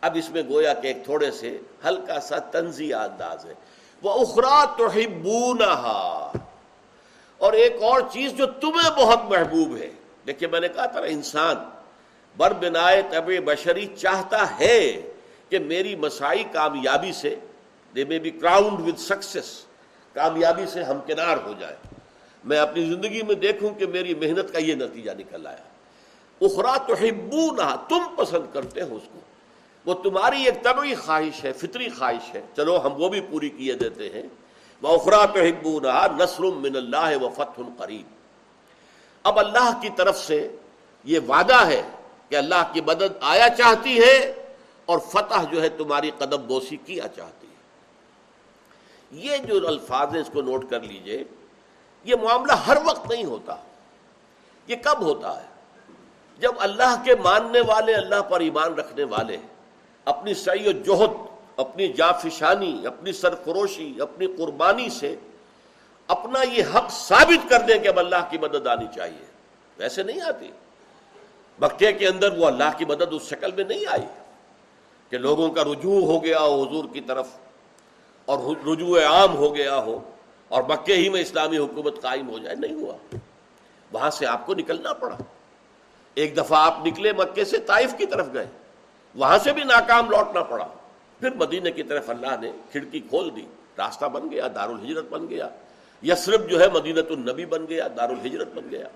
اب 0.00 0.16
اس 0.16 0.31
میں 0.31 0.42
گویا 0.48 0.74
کہ 0.74 0.87
ایک 0.87 1.05
تھوڑے 1.05 1.31
سے 1.31 1.59
ہلکا 1.85 2.20
سا 2.20 2.38
تنزیہ 2.38 2.94
انداز 2.94 3.46
ہے۔ 3.46 3.55
وہ 4.02 4.11
اخرا 4.12 4.64
تحبونہا 4.64 6.33
اور 7.38 7.52
ایک 7.52 7.83
اور 7.83 8.00
چیز 8.12 8.33
جو 8.33 8.46
تمہیں 8.46 8.90
بہت 8.96 9.20
محبوب 9.24 9.76
ہے۔ 9.76 9.90
دیکھیے 10.26 10.48
میں 10.48 10.61
نے 10.61 10.68
کہا 10.68 10.87
تھا 10.87 11.00
انسان 11.00 11.57
بر 12.37 12.53
بنائے 12.53 13.03
طب 13.11 13.44
بشری 13.44 13.87
چاہتا 13.87 14.59
ہے 14.61 15.03
کہ 15.49 15.59
میری 15.59 15.96
مسائی 15.96 16.44
کامیابی 16.53 17.12
سے 17.12 17.35
they 17.94 18.05
may 18.05 18.18
be 18.18 18.31
crowned 18.31 18.88
with 18.88 18.99
success 18.99 19.64
کامیابی 20.12 20.66
سے 20.66 20.83
ہمکنار 20.83 21.37
ہو 21.46 21.53
جائے 21.59 21.77
میں 22.44 22.59
اپنی 22.59 22.85
زندگی 22.85 23.22
میں 23.22 23.35
دیکھوں 23.35 23.70
کہ 23.70 23.87
میری 23.87 24.14
محنت 24.14 24.53
کا 24.53 24.59
یہ 24.59 24.75
نتیجہ 24.75 25.11
نکل 25.18 25.46
آیا۔ 25.46 25.57
اخرا 26.40 26.77
تو 26.77 27.57
تم 27.88 28.14
پسند 28.16 28.55
کرتے 28.55 28.83
ہو 28.83 28.96
اس 28.96 29.03
کو۔ 29.12 29.20
وہ 29.87 29.94
تمہاری 29.94 30.44
ایک 30.44 30.62
طبعی 30.62 30.94
خواہش 30.94 31.44
ہے، 31.44 31.53
فطری 31.53 31.88
خواہش 31.88 32.35
ہے۔ 32.35 32.40
چلو 32.57 32.87
ہم 32.87 33.03
وہ 33.03 33.09
بھی 33.09 33.20
پوری 33.20 33.49
کیے 33.49 33.72
دیتے 33.72 34.09
ہیں۔ 34.11 34.22
وہ 34.83 34.88
اخرا 34.88 35.27
تو 35.27 35.81
نسر 36.16 36.42
من 36.42 36.77
اللہ 36.77 37.25
و 37.25 37.29
فتح 37.29 37.62
قریب۔ 37.79 38.07
اب 39.22 39.38
اللہ 39.38 39.79
کی 39.83 39.88
طرف 39.96 40.18
سے 40.18 40.49
یہ 41.05 41.18
وعدہ 41.29 41.66
ہے 41.66 41.83
کہ 42.28 42.36
اللہ 42.36 42.70
کی 42.72 42.80
مدد 42.80 43.16
آیا 43.20 43.48
چاہتی 43.48 43.98
ہے 43.98 44.44
اور 44.84 44.98
فتح 44.98 45.42
جو 45.50 45.62
ہے 45.62 45.68
تمہاری 45.68 46.10
قدم 46.18 46.46
بوسی 46.46 46.76
کیا 46.76 47.08
چاہتی 47.08 47.46
ہے۔ 47.46 47.56
یہ 49.10 49.36
جو 49.36 49.68
الفاظ 49.68 50.14
ہیں 50.14 50.20
اس 50.20 50.30
کو 50.32 50.42
نوٹ 50.42 50.70
کر 50.70 50.80
لیجیے۔ 50.80 51.24
یہ 52.04 52.14
معاملہ 52.22 52.52
ہر 52.52 52.76
وقت 52.84 53.12
نہیں 53.12 53.24
ہوتا۔ 53.24 53.56
یہ 54.68 54.76
کب 54.82 55.00
ہوتا 55.00 55.40
ہے؟ 55.40 55.46
جب 56.38 56.52
اللہ 56.58 57.02
کے 57.04 57.14
ماننے 57.14 57.60
والے، 57.60 57.94
اللہ 57.94 58.22
پر 58.22 58.40
ایمان 58.40 58.74
رکھنے 58.74 59.04
والے 59.04 59.36
اپنی 60.04 60.34
سعی 60.34 60.68
و 60.68 60.72
جوہد 60.72 61.10
اپنی 61.56 61.88
جافشانی، 61.88 62.86
اپنی 62.86 63.12
سرفروشی 63.12 64.00
اپنی 64.00 64.26
قربانی 64.26 64.88
سے 64.88 65.16
اپنا 66.06 66.42
یہ 66.42 66.62
حق 66.74 66.90
ثابت 66.90 67.50
کر 67.50 67.60
دیں 67.60 67.78
کہ 67.78 67.88
اب 67.88 67.98
اللہ 67.98 68.28
کی 68.30 68.38
مدد 68.38 68.66
آنی 68.66 68.86
چاہیے۔ 68.94 69.24
ویسے 69.78 70.02
نہیں 70.02 70.20
آتی۔ 70.20 70.50
مکے 71.61 71.92
کے 71.92 72.09
اندر 72.09 72.37
وہ 72.37 72.47
اللہ 72.47 72.77
کی 72.77 72.85
مدد 72.85 73.12
اس 73.12 73.23
شکل 73.23 73.53
میں 73.53 73.64
نہیں 73.64 73.85
آئی 73.88 74.07
کہ 75.11 75.19
لوگوں 75.19 75.51
کا 75.51 75.64
رجوع 75.64 76.01
ہو 76.01 76.25
گیا 76.25 76.40
ہو، 76.40 76.62
حضور 76.62 76.85
کی 76.92 77.01
طرف، 77.01 77.27
اور 78.25 78.38
رجوع 78.66 79.01
عام 79.03 79.37
ہو 79.37 79.55
گیا 79.57 79.77
ہو، 79.77 80.11
اور 80.49 80.62
مکے 80.62 80.95
ہی 80.95 81.09
میں 81.09 81.21
اسلامی 81.21 81.59
حکومت 81.59 82.03
قائم 82.03 82.29
ہو 82.31 82.38
جائے، 82.38 82.57
نہیں 82.57 82.75
ہوا۔ 82.75 83.16
وہاں 83.92 84.11
سے 84.11 84.27
آپ 84.27 84.47
کو 84.47 84.55
نکلنا 84.55 84.92
پڑا۔ 84.92 85.16
ایک 86.14 86.37
دفعہ 86.37 86.59
آپ 86.59 86.87
نکلے 86.87 87.12
مکے 87.12 87.45
سے 87.45 87.59
طائف 87.59 87.95
کی 87.99 88.07
طرف 88.07 88.27
گئے، 88.35 88.47
وہاں 89.14 89.38
سے 89.38 89.53
بھی 89.53 89.62
ناکام 89.62 90.11
لوٹنا 90.11 90.42
پڑا۔ 90.42 90.69
پھر 91.21 91.35
مدینہ 91.35 91.69
کی 91.69 91.83
طرف 91.83 92.11
اللہ 92.11 92.40
نے 92.40 92.53
کھڑکی 92.71 93.01
کھول 93.01 93.31
دی، 93.37 93.47
راستہ 93.79 94.07
بن 94.07 94.31
گیا 94.31 94.49
دار 94.55 94.69
الحجرت 94.69 95.05
بن 95.11 95.29
گیا۔ 95.29 95.49
یسرف 96.03 96.51
جو 96.51 96.61
ہے 96.61 96.66
مدینت 96.75 97.11
النبی 97.11 97.45
بن 97.47 97.64
گیا 97.69 97.88
دار 97.97 98.09
الحجرت 98.09 98.49
بن 98.55 98.71
گیا۔ 98.71 98.88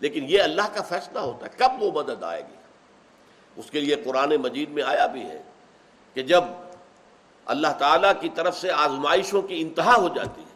لیکن 0.00 0.24
یہ 0.28 0.42
اللہ 0.42 0.68
کا 0.74 0.82
فیصلہ 0.88 1.18
ہوتا 1.18 1.46
ہے، 1.46 1.50
کب 1.56 1.82
وہ 1.82 1.90
مدد 1.92 2.22
آئے 2.22 2.40
گی؟ 2.40 2.58
اس 3.56 3.70
کے 3.70 3.80
لیے 3.80 3.96
قرآن 4.04 4.34
مجید 4.42 4.70
میں 4.70 4.82
آیا 4.82 5.06
بھی 5.06 5.22
ہے 5.22 5.40
کہ 6.16 6.22
جب 6.22 6.44
اللہ 7.46 7.72
تعالیٰ 7.78 8.12
کی 8.20 8.28
طرف 8.34 8.58
سے 8.58 8.70
آزمائشوں 8.72 9.42
کی 9.42 9.60
انتہا 9.60 9.94
ہو 9.96 10.08
جاتی 10.14 10.40
ہے 10.40 10.48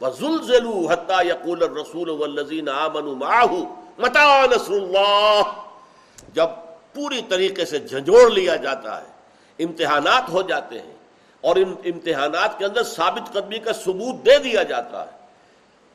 وہ 0.00 0.10
زلزلو 0.18 0.86
حتہ 0.90 1.22
یقول 1.26 1.62
رسول 1.80 2.08
والذین 2.10 2.68
آمنوا 2.68 3.58
متا 3.98 4.44
نصر 4.50 4.72
اللہ 4.72 5.42
جب 6.34 6.48
پوری 6.94 7.20
طریقے 7.28 7.64
سے 7.64 7.78
جھنجھوڑ 7.78 8.30
لیا 8.30 8.56
جاتا 8.64 9.00
ہے، 9.00 9.64
امتحانات 9.64 10.28
ہو 10.32 10.42
جاتے 10.42 10.80
ہیں 10.80 10.96
اور 11.44 11.56
ان 11.56 11.74
امتحانات 11.84 12.58
کے 12.58 12.64
اندر 12.64 12.82
ثابت 12.82 13.32
قدمی 13.32 13.58
کا 13.58 13.72
ثبوت 13.84 14.24
دے 14.26 14.38
دیا 14.44 14.62
جاتا 14.62 15.02
ہے۔ 15.02 15.22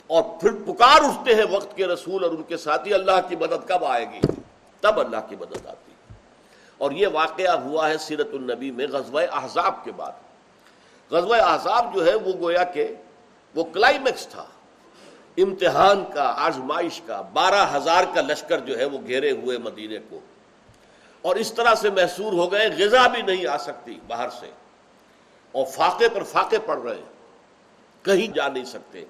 اور 0.10 0.24
پھر 0.24 0.52
پکار 0.52 1.04
اٹھتے 1.04 1.36
ہیں 1.36 1.43
وقت 1.52 1.78
کے 1.78 1.88
رسول 1.88 2.24
اور 2.24 2.32
ان 2.32 2.43
کے 2.43 2.58
ساتھی، 2.58 2.93
اللہ 2.93 3.12
کی 3.30 3.36
مدد 3.36 3.67
کب 3.67 3.86
آئے 3.86 4.06
گی؟ 4.06 4.19
تب 4.82 5.00
اللہ 5.00 5.17
کی 5.30 5.36
مدد 5.36 5.65
آتی 5.65 5.91
اور 6.78 6.91
یہ 6.91 7.08
واقعہ 7.08 7.60
ہوا 7.60 7.89
ہے 7.89 7.98
سیرت 7.98 8.28
النبی 8.34 8.72
میں 8.72 8.88
غزوہ 8.88 9.22
احزاب 9.32 9.84
کے 9.84 9.91
بعد۔ 9.91 10.12
غزوہ 11.12 11.36
احزاب 11.36 11.95
جو 11.95 12.06
ہے 12.06 12.15
وہ 12.15 12.32
گویا 12.39 12.63
کہ 12.63 12.88
وہ 13.56 13.63
کلائمیکس 13.63 14.28
تھا۔ 14.28 14.45
امتحان 15.38 16.06
کا، 16.13 16.34
آزمائش 16.38 17.02
کا، 17.06 17.22
بارہ 17.22 17.78
ہزار 17.78 18.04
کا 18.13 18.22
لشکر 18.22 18.60
جو 18.60 18.78
ہے 18.78 18.86
وہ 18.86 18.98
گھیرے 19.08 19.32
ہوئے 19.32 19.58
مدینے 19.58 19.98
کو۔ 20.10 20.19
اور 21.22 21.36
اس 21.36 21.54
طرح 21.54 21.76
سے 21.76 21.89
محسور 21.89 22.34
ہو 22.34 22.52
گئے 22.52 22.69
غذا 22.78 23.08
بھی 23.08 23.22
نہیں 23.22 23.48
آ 23.48 23.58
سکتی 23.58 24.00
باہر 24.08 24.30
سے۔ 24.30 24.52
اور 25.52 25.65
فاقے 25.65 26.10
پر 26.10 26.24
فاقے 26.24 26.58
پڑ 26.65 26.78
رہے 26.78 27.02
کہیں 28.04 28.28
جا 28.28 28.48
نہیں 28.48 28.65
سکتے۔ 28.65 29.06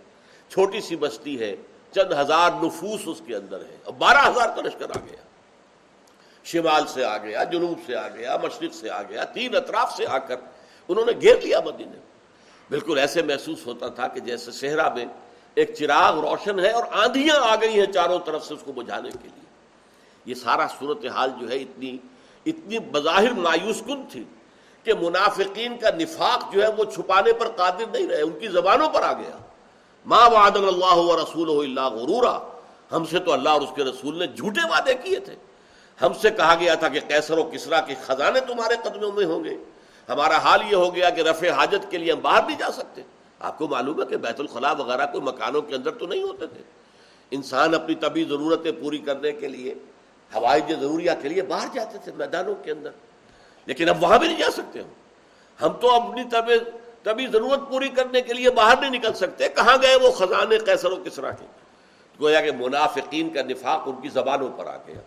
چھوٹی 0.49 0.81
سی 0.81 0.95
بستی 0.95 1.39
ہے، 1.39 1.55
چند 1.91 2.13
ہزار 2.13 2.51
نفوس 2.63 3.01
اس 3.05 3.21
کے 3.25 3.35
اندر 3.35 3.59
ہے۔ 3.59 3.77
اور 3.83 3.93
بارہ 3.93 4.27
ہزار 4.27 4.49
کا 4.55 4.61
لشکر 4.61 4.89
آ 4.89 4.99
گیا۔ 5.09 5.21
شمال 6.43 6.87
سے 6.87 7.05
آ 7.05 7.17
گیا، 7.17 7.43
جنوب 7.43 7.79
سے 7.85 7.95
آ 7.95 8.07
گیا، 8.07 8.37
مشرق 8.43 8.73
سے 8.73 8.89
آ 8.89 9.01
گیا، 9.01 9.23
تین 9.23 9.55
اطراف 9.55 9.95
سے 9.95 10.05
آ 10.07 10.17
کر 10.17 10.35
انہوں 10.87 11.05
نے 11.05 11.11
گھیر 11.21 11.41
لیا 11.41 11.59
مدینے 11.65 11.99
بالکل 12.69 12.97
ایسے 12.97 13.21
محسوس 13.21 13.67
ہوتا 13.67 13.87
تھا 13.87 14.07
کہ 14.07 14.19
جیسے 14.19 14.51
صحرا 14.51 14.93
میں 14.93 15.05
ایک 15.55 15.75
چراغ 15.75 16.19
روشن 16.19 16.59
ہے 16.59 16.71
اور 16.71 16.83
آندیاں 16.91 17.35
آ 17.39 17.55
گئی 17.55 17.79
ہیں 17.79 17.85
چاروں 17.85 18.19
طرف 18.25 18.45
سے 18.45 18.53
اس 18.53 18.59
کو 18.65 18.71
بجھانے 18.71 19.09
کے 19.09 19.17
لیے۔ 19.23 19.49
یہ 20.25 20.33
سارا 20.33 20.67
صورت 20.79 21.05
حال 21.05 21.29
جو 21.41 21.49
ہے 21.49 21.55
اتنی 21.55 21.97
اتنی 22.45 22.79
بظاہر 22.79 23.31
مایوس 23.31 23.83
کن 23.85 24.03
تھی 24.11 24.23
کہ 24.83 24.93
منافقین 24.93 25.77
کا 25.77 25.89
نفاق 25.89 26.53
جو 26.53 26.63
ہے 26.63 26.67
وہ 26.77 26.83
چھپانے 26.83 27.33
پر 27.33 27.47
قادر 27.47 27.83
نہیں 27.91 28.07
رہے، 28.07 28.21
ان 28.21 28.39
کی 28.39 28.47
زبانوں 28.47 28.89
پر 28.89 29.01
آ 29.01 29.13
گیا۔ 29.13 29.37
ماں 30.09 30.29
وعد 30.29 30.55
اللہ 30.55 30.95
و 30.95 31.17
رسول 31.17 31.49
اللہ 31.49 31.95
غرورا۔ 31.95 32.39
ہم 32.91 33.05
سے 33.05 33.19
تو 33.19 33.33
اللہ 33.33 33.49
اور 33.49 33.61
اس 33.61 33.69
کے 33.75 33.83
رسول 33.83 34.19
نے 34.19 34.27
جھوٹے 34.27 34.67
وعدے 34.69 34.93
کیے 34.93 35.19
تھے۔ 35.19 35.35
ہم 36.01 36.13
سے 36.13 36.29
کہا 36.29 36.55
گیا 36.59 36.75
تھا 36.75 36.87
کہ 36.87 36.99
کیسر 37.07 37.37
و 37.37 37.43
کسرا 37.43 37.81
کے 37.81 37.95
خزانے 38.05 38.39
تمہارے 38.39 38.75
قدموں 38.83 39.11
میں 39.11 39.25
ہوں 39.25 39.43
گے۔ 39.43 39.57
ہمارا 40.09 40.37
حال 40.37 40.59
یہ 40.71 40.75
ہو 40.75 40.95
گیا 40.95 41.09
کہ 41.09 41.21
رفع 41.21 41.49
حاجت 41.49 41.91
کے 41.91 41.97
لیے 41.97 42.11
ہم 42.11 42.19
باہر 42.21 42.43
نہیں 42.47 42.57
جا 42.57 42.71
سکتے۔ 42.71 43.01
آپ 43.39 43.57
کو 43.57 43.67
معلوم 43.67 44.01
ہے 44.01 44.05
کہ 44.05 44.17
بیت 44.17 44.39
الخلاء 44.39 44.73
وغیرہ 44.73 45.05
کوئی 45.05 45.23
مکانوں 45.23 45.61
کے 45.61 45.75
اندر 45.75 45.91
تو 45.91 46.07
نہیں 46.07 46.23
ہوتے 46.23 46.47
تھے۔ 46.47 46.61
انسان 47.31 47.75
اپنی 47.75 47.95
طبی 47.95 48.23
ضرورتیں 48.23 48.71
پوری 48.71 48.97
کرنے 48.97 49.31
کے 49.31 49.47
لیے 49.47 49.73
ہوائی 50.35 50.61
ضروریات 50.79 51.21
کے 51.21 51.29
لیے 51.29 51.41
باہر 51.41 51.67
جاتے 51.73 51.97
تھے 51.97 52.11
میدانوں 52.11 52.55
کے 52.55 52.71
اندر۔ 52.71 52.89
لیکن 53.65 53.89
اب 53.89 54.03
وہاں 54.03 54.19
بھی 54.19 54.27
نہیں 54.27 54.39
جا 54.39 54.51
سکتے 54.51 54.79
ہم۔ 54.79 54.87
ہم 55.65 55.73
تو 55.73 55.93
اپنی 55.93 56.23
طبی 56.23 56.53
طبی 57.03 57.27
ضرورت 57.27 57.69
پوری 57.69 57.89
کرنے 57.89 58.21
کے 58.21 58.33
لیے 58.33 58.49
باہر 58.49 58.75
نہیں 58.81 58.91
نکل 58.91 59.13
سکتے، 59.13 59.49
کہاں 59.49 59.77
گئے 59.81 59.95
وہ 59.95 60.11
خزانے 60.11 60.57
کیسر 60.57 60.91
و 60.91 60.95
کسرا 60.95 61.31
کے 61.31 61.45
گویا 62.21 62.41
کہ 62.41 62.51
منافقین 62.51 63.29
کا 63.29 63.41
نفاق 63.41 63.81
ان 63.85 64.01
کی 64.01 64.09
زبانوں 64.09 64.49
پر 64.57 64.67
آ 64.67 64.77
گیا۔ 64.87 64.99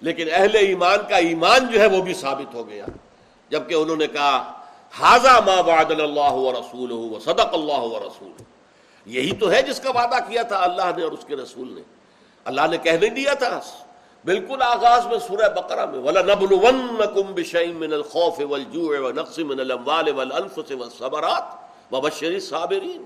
لیکن 0.00 0.28
اہل 0.32 0.56
ایمان 0.56 0.98
کا 1.08 1.16
ایمان 1.16 1.66
جو 1.72 1.80
ہے 1.80 1.86
وہ 1.86 2.02
بھی 2.02 2.14
ثابت 2.14 2.54
ہو 2.54 2.68
گیا۔ 2.68 2.86
جبکہ 3.48 3.74
انہوں 3.74 3.96
نے 3.96 4.06
کہا 4.06 4.62
حاضہ 4.92 5.40
ما 5.46 5.60
وعد 5.60 5.90
اللہ 5.90 6.32
و 6.32 6.52
رسول 6.52 6.92
و 6.92 7.18
صدق 7.24 7.54
اللہ 7.54 7.80
و 7.80 7.98
رسول 7.98 8.42
یہی 9.06 9.36
تو 9.36 9.50
ہے 9.50 9.62
جس 9.62 9.80
کا 9.80 9.90
وعدہ 9.90 10.18
کیا 10.28 10.42
تھا، 10.42 10.56
اللہ 10.56 10.90
نے 10.96 11.02
اور 11.02 11.12
اس 11.12 11.24
کے 11.24 11.36
رسول 11.36 11.74
نے۔ 11.74 11.80
اللہ 12.44 12.60
نے 12.70 12.76
کہہ 12.78 12.92
نہیں 12.92 13.10
دیا 13.10 13.34
تھا 13.34 13.60
بالکل 14.24 14.62
آغاز 14.62 15.06
میں 15.06 15.18
سورہ 15.18 15.48
بقرہ 15.48 15.86
میں، 15.86 15.98
وَلَنَبْلُوَنَّكُمْ 15.98 17.32
بِشَيْءٍ 17.32 17.74
مِّنَ 17.74 17.94
الْخَوْفِ 17.94 18.42
وَالْجُوعِ 18.42 18.98
وَنَقْصٍ 18.98 19.38
مِّنَ 19.38 19.60
الْأَمْوَالِ 19.60 20.10
وَالْأَنفُسِ 20.10 20.72
وَالصَّبَرَاتِ 20.72 21.56
وَبَشِّرِ 21.94 22.34
الصَّابِرِينَ۔ 22.34 23.02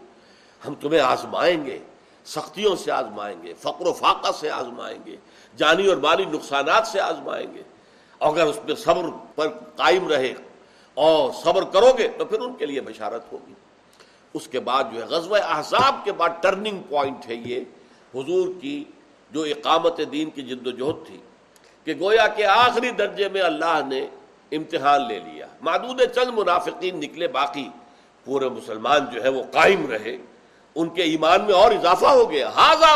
ہم 0.68 0.74
تمہیں 0.74 1.00
آزمائیں 1.00 1.66
گے، 1.66 1.78
سختیوں 2.24 2.76
سے 2.76 2.92
آزمائیں 2.92 3.42
گے، 3.42 3.54
فقر 3.54 3.86
و 3.86 3.92
فاقہ 3.92 4.32
سے 4.32 4.50
آزمائیں 4.50 4.98
گے، 5.06 5.16
جانی 5.56 5.86
اور 5.86 5.96
مالی 5.96 6.24
نقصانات 6.24 6.86
سے 6.86 7.00
آزمائیں 7.00 7.54
گے۔ 7.54 7.62
اگر 8.20 8.46
اس 8.46 8.60
میں 8.64 8.74
صبر 8.74 9.02
پر 9.34 9.48
قائم 9.76 10.08
رہے 10.08 10.34
اور 10.94 11.32
صبر 11.44 11.64
کرو 11.64 11.90
گے 11.98 12.08
تو 12.08 12.24
پھر 12.24 12.40
ان 12.40 12.54
کے 12.54 12.66
لیے 12.66 12.80
بشارت 12.80 13.32
ہوگی۔ 13.32 13.52
اس 14.34 14.48
کے 14.48 14.60
بعد 14.60 14.84
جو 14.94 15.00
ہے، 15.00 15.06
غزوہ 15.06 15.36
احزاب 15.36 15.94
کے 16.04 16.12
بعد 16.12 16.28
ٹرننگ 16.40 16.82
پوائنٹ 16.88 17.26
ہے 17.28 17.34
یہ۔ 17.34 17.60
حضور 18.14 18.48
کی 18.60 18.84
جو 19.30 19.42
اقامت 19.42 20.00
دین 20.12 20.30
کی 20.30 20.42
جد 20.42 20.66
و 20.66 20.70
جہد 20.70 21.06
تھی، 21.06 21.18
کہ 21.84 21.94
گویا 22.00 22.26
کے 22.26 22.46
آخری 22.46 22.90
درجے 22.90 23.28
میں 23.28 23.42
اللہ 23.42 23.80
نے 23.88 24.06
امتحان 24.52 25.06
لے 25.08 25.18
لیا۔ 25.18 25.46
معدود 25.60 26.00
چند 26.14 26.30
منافقین 26.34 27.00
نکلے، 27.00 27.28
باقی 27.28 27.68
پورے 28.24 28.48
مسلمان 28.48 29.06
جو 29.12 29.22
ہے 29.24 29.28
وہ 29.28 29.42
قائم 29.52 29.86
رہے۔ 29.86 30.16
ان 30.74 30.88
کے 30.88 31.02
ایمان 31.02 31.44
میں 31.44 31.54
اور 31.54 31.72
اضافہ 31.72 32.06
ہو 32.06 32.30
گیا۔ 32.30 32.50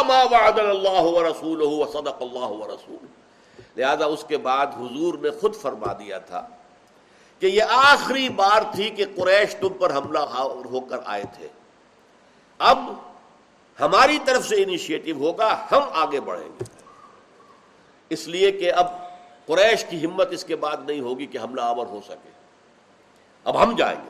ما 0.06 0.22
وعد 0.30 0.58
اللہ 0.58 1.02
و 1.02 1.22
رسول 1.28 1.60
صدق 1.92 2.22
اللہ 2.22 2.50
و 2.60 2.66
رسول 2.66 3.06
لہذا 3.76 4.04
اس 4.04 4.24
کے 4.28 4.36
بعد 4.36 4.66
حضور 4.66 5.14
نے 5.14 5.30
خود 5.30 5.54
فرما 5.54 5.92
دیا 5.92 6.18
تھا 6.18 6.46
کہ 7.40 7.46
یہ 7.46 7.62
آخری 7.70 8.28
بار 8.28 8.62
تھی 8.74 8.90
کہ 8.90 9.04
قریش 9.16 9.54
تم 9.54 9.68
پر 9.68 9.96
حملہ 9.96 10.18
ہو 10.18 10.80
کر 10.80 10.98
آئے 11.04 11.24
تھے۔ 11.36 11.48
اب 12.58 12.78
ہماری 13.80 14.18
طرف 14.24 14.48
سے 14.48 14.62
انیشیٹو 14.62 15.12
ہوگا، 15.12 15.66
ہم 15.72 15.80
آگے 15.92 16.20
بڑھیں 16.20 16.48
گے۔ 16.48 16.64
اس 18.10 18.28
لیے 18.28 18.52
کہ 18.52 18.72
اب 18.72 18.86
قریش 19.46 19.84
کی 19.84 20.04
ہمت 20.04 20.28
اس 20.30 20.44
کے 20.44 20.56
بعد 20.56 20.76
نہیں 20.86 21.00
ہوگی 21.00 21.26
کہ 21.26 21.38
حملہ 21.38 21.60
آور 21.60 21.86
ہو 21.86 22.00
سکے۔ 22.04 22.30
اب 23.44 23.62
ہم 23.62 23.76
جائیں 23.76 23.98
گے۔ 24.04 24.08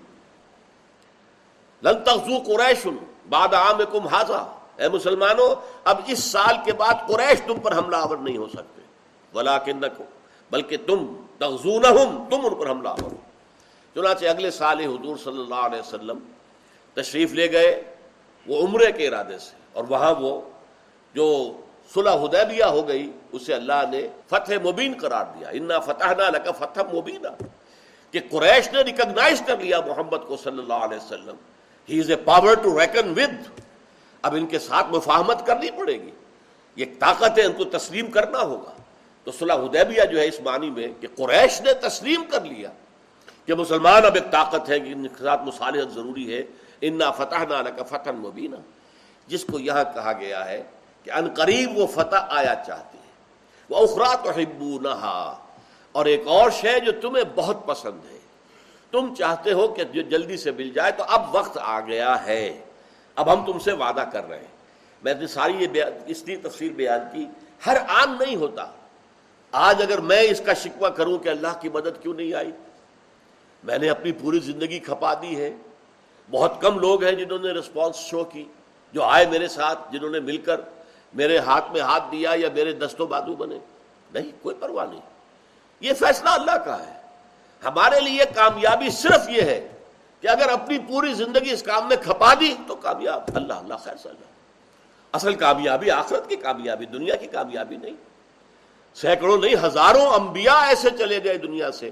لن 1.82 2.04
تخذو 2.04 2.38
قریش 2.46 2.86
بعد 3.28 3.54
عام 3.54 3.78
کم 3.92 4.06
حاضا 4.06 4.56
اے 4.76 4.88
مسلمانوں، 4.88 5.54
اب 5.84 6.00
اس 6.06 6.24
سال 6.24 6.54
کے 6.64 6.72
بعد 6.72 6.94
قریش 7.08 7.40
تم 7.46 7.60
پر 7.60 7.78
حملہ 7.78 7.96
آور 7.96 8.16
نہیں 8.16 8.36
ہو 8.36 8.48
سکتے۔ 8.48 8.82
ولا 9.34 9.58
بلکہ 10.50 10.76
تم 10.86 11.24
تغزون 11.38 11.84
تم 12.30 12.46
ان 12.46 12.54
پر 12.54 12.70
حملہ 12.70 12.88
آور۔ 12.88 13.12
ہو 13.12 13.16
چنانچہ 13.94 14.26
اگلے 14.26 14.50
سال 14.50 14.80
حضور 14.80 15.16
صلی 15.16 15.40
اللہ 15.40 15.54
علیہ 15.54 15.80
وسلم 15.80 16.18
تشریف 16.94 17.32
لے 17.32 17.52
گئے۔ 17.52 17.89
وہ 18.46 18.66
عمرے 18.66 18.92
کے 18.92 19.08
ارادے 19.08 19.38
سے 19.38 19.56
اور 19.72 19.84
وہاں 19.88 20.14
وہ 20.14 20.40
جو 21.14 21.52
صلح 21.94 22.14
حدیبیہ 22.14 22.64
ہو 22.64 22.88
گئی، 22.88 23.12
اسے 23.32 23.54
اللہ 23.54 23.82
نے 23.90 24.08
فتح 24.28 24.68
مبین 24.68 24.94
قرار 25.00 25.24
دیا۔ 25.38 25.48
انا 25.48 25.80
فتح 25.80 26.14
نہ 26.18 26.22
لگا 26.22 26.52
فتح 26.52 26.80
مبینہ 26.96 27.28
کہ 28.10 28.20
قریش 28.30 28.72
نے 28.72 28.82
ریکگنائز 28.82 29.42
کر 29.46 29.58
لیا 29.58 29.80
محمد 29.80 30.26
کو 30.26 30.36
صلی 30.36 30.58
اللہ 30.58 30.74
علیہ 30.74 30.96
وسلم۔ 30.96 31.34
He 31.88 32.00
is 32.00 32.10
a 32.10 32.16
power 32.16 32.54
to 32.54 32.80
reckon 32.80 33.10
with 33.10 33.60
اب 34.22 34.34
ان 34.34 34.46
کے 34.46 34.58
ساتھ 34.58 34.86
مفاہمت 34.90 35.46
کرنی 35.46 35.70
پڑے 35.70 35.92
گی۔ 35.92 36.10
یہ 36.76 36.84
طاقت 36.98 37.38
ہے، 37.38 37.44
ان 37.44 37.52
کو 37.52 37.64
تسلیم 37.64 38.10
کرنا 38.10 38.40
ہوگا۔ 38.40 38.72
تو 39.24 39.32
صلح 39.32 39.54
حدیبیہ 39.54 40.04
جو 40.12 40.20
ہے 40.20 40.26
اس 40.26 40.40
معنی 40.40 40.70
میں 40.70 40.88
کہ 41.00 41.08
قریش 41.16 41.60
نے 41.60 41.72
تسلیم 41.72 42.22
کر 42.30 42.44
لیا۔ 42.44 42.70
کہ 43.46 43.54
مسلمان 43.54 44.04
اب 44.04 44.14
ایک 44.14 44.30
طاقت 44.30 44.70
ہے 44.70 44.80
کہ 44.80 44.92
ان 44.92 45.08
کے 45.08 45.24
ساتھ 45.24 45.42
مصالحت 45.42 45.92
ضروری 45.94 46.34
ہے۔ 46.34 46.42
انا 46.80 47.10
فتح 47.10 47.44
نہ 47.48 47.68
کا 47.76 47.82
فتح 47.82 48.10
مبینہ 48.10 48.56
جس 49.26 49.44
کو 49.44 49.58
یہاں 49.58 49.84
کہا 49.94 50.12
گیا 50.12 50.48
ہے 50.48 50.62
کہ 51.04 51.10
ان 51.10 51.34
قریب 51.34 51.78
وہ 51.78 51.86
فتح 51.86 52.16
آیا 52.28 52.54
چاہتے 52.66 52.98
ہیں۔ 52.98 53.12
وہ 53.70 53.76
اخرا 53.76 54.14
تو 54.14 54.90
اور 55.92 56.06
ایک 56.06 56.22
اور 56.26 56.50
شے 56.50 56.80
جو 56.80 56.92
تمہیں 57.00 57.24
بہت 57.34 57.66
پسند 57.66 58.12
ہے۔ 58.12 58.18
تم 58.90 59.14
چاہتے 59.14 59.52
ہو 59.52 59.68
کہ 59.68 59.84
جو 59.84 60.02
جلدی 60.02 60.36
سے 60.36 60.50
مل 60.50 60.70
جائے 60.70 60.92
تو 60.92 61.04
اب 61.08 61.34
وقت 61.34 61.58
آ 61.60 61.80
گیا 61.80 62.26
ہے۔ 62.26 62.64
اب 63.14 63.32
ہم 63.32 63.52
تم 63.52 63.58
سے 63.58 63.72
وعدہ 63.72 64.04
کر 64.12 64.28
رہے 64.28 64.38
ہیں۔ 64.38 64.46
میں 65.02 65.14
نے 65.14 65.26
ساری 65.26 65.66
یہ 65.74 65.82
اس 66.06 66.22
لیے 66.22 66.36
تفصیل 66.36 66.72
بیان 66.72 67.00
کی۔ 67.12 67.26
ہر 67.66 67.76
آن 67.88 68.16
نہیں 68.20 68.36
ہوتا۔ 68.36 68.66
آج 69.52 69.82
اگر 69.82 70.00
میں 70.00 70.20
اس 70.20 70.42
کا 70.46 70.54
شکوہ 70.54 70.88
کروں 70.88 71.18
کہ 71.18 71.28
اللہ 71.28 71.60
کی 71.60 71.68
مدد 71.68 72.02
کیوں 72.02 72.14
نہیں 72.14 72.34
آئی؟ 72.34 72.50
میں 73.64 73.78
نے 73.78 73.90
اپنی 73.90 74.12
پوری 74.12 74.38
زندگی 74.38 74.78
کھپا 74.78 75.14
دی 75.14 75.44
ہے۔ 75.44 75.56
بہت 76.30 76.52
کم 76.60 76.78
لوگ 76.78 77.04
ہیں 77.04 77.12
جنہوں 77.12 77.38
نے 77.38 77.48
رسپانس 77.48 77.96
شو 77.96 78.24
کی، 78.24 78.44
جو 78.92 79.02
آئے 79.02 79.26
میرے 79.26 79.48
ساتھ، 79.48 79.92
جنہوں 79.92 80.10
نے 80.10 80.20
مل 80.20 80.36
کر 80.36 80.60
میرے 81.14 81.38
ہاتھ 81.38 81.72
میں 81.72 81.80
ہاتھ 81.80 82.04
دیا 82.12 82.32
یا 82.34 82.48
میرے 82.54 82.72
دستوں 82.72 83.06
بازو 83.06 83.36
بنے۔ 83.36 83.58
نہیں، 84.14 84.30
کوئی 84.42 84.56
پرواہ 84.60 84.86
نہیں۔ 84.86 85.00
یہ 85.80 85.92
فیصلہ 85.92 86.28
اللہ 86.28 86.56
کا 86.64 86.86
ہے۔ 86.86 87.00
ہمارے 87.64 88.00
لیے 88.00 88.24
کامیابی 88.34 88.90
صرف 88.90 89.28
یہ 89.28 89.42
ہے 89.42 89.68
کہ 90.20 90.28
اگر 90.28 90.48
اپنی 90.48 90.78
پوری 90.78 91.14
زندگی 91.14 91.52
اس 91.52 91.62
کام 91.62 91.88
میں 91.88 91.96
کھپا 91.96 92.34
دی 92.34 92.54
تو 92.66 92.76
کامیاب۔ 92.76 93.22
اللہ 93.34 93.52
اللہ 93.52 93.74
خیر 93.74 93.94
اللہ۔ 94.04 94.30
اصل 95.12 95.34
کامیابی 95.34 95.90
آخرت 95.90 96.28
کی 96.28 96.36
کامیابی، 96.36 96.86
دنیا 96.86 97.16
کی 97.16 97.26
کامیابی 97.26 97.76
نہیں۔ 97.76 97.94
سینکڑوں 98.94 99.38
نہیں، 99.38 99.66
ہزاروں 99.66 100.06
انبیاء 100.06 100.66
ایسے 100.66 100.90
چلے 100.98 101.24
گئے 101.24 101.38
دنیا 101.38 101.72
سے 101.72 101.90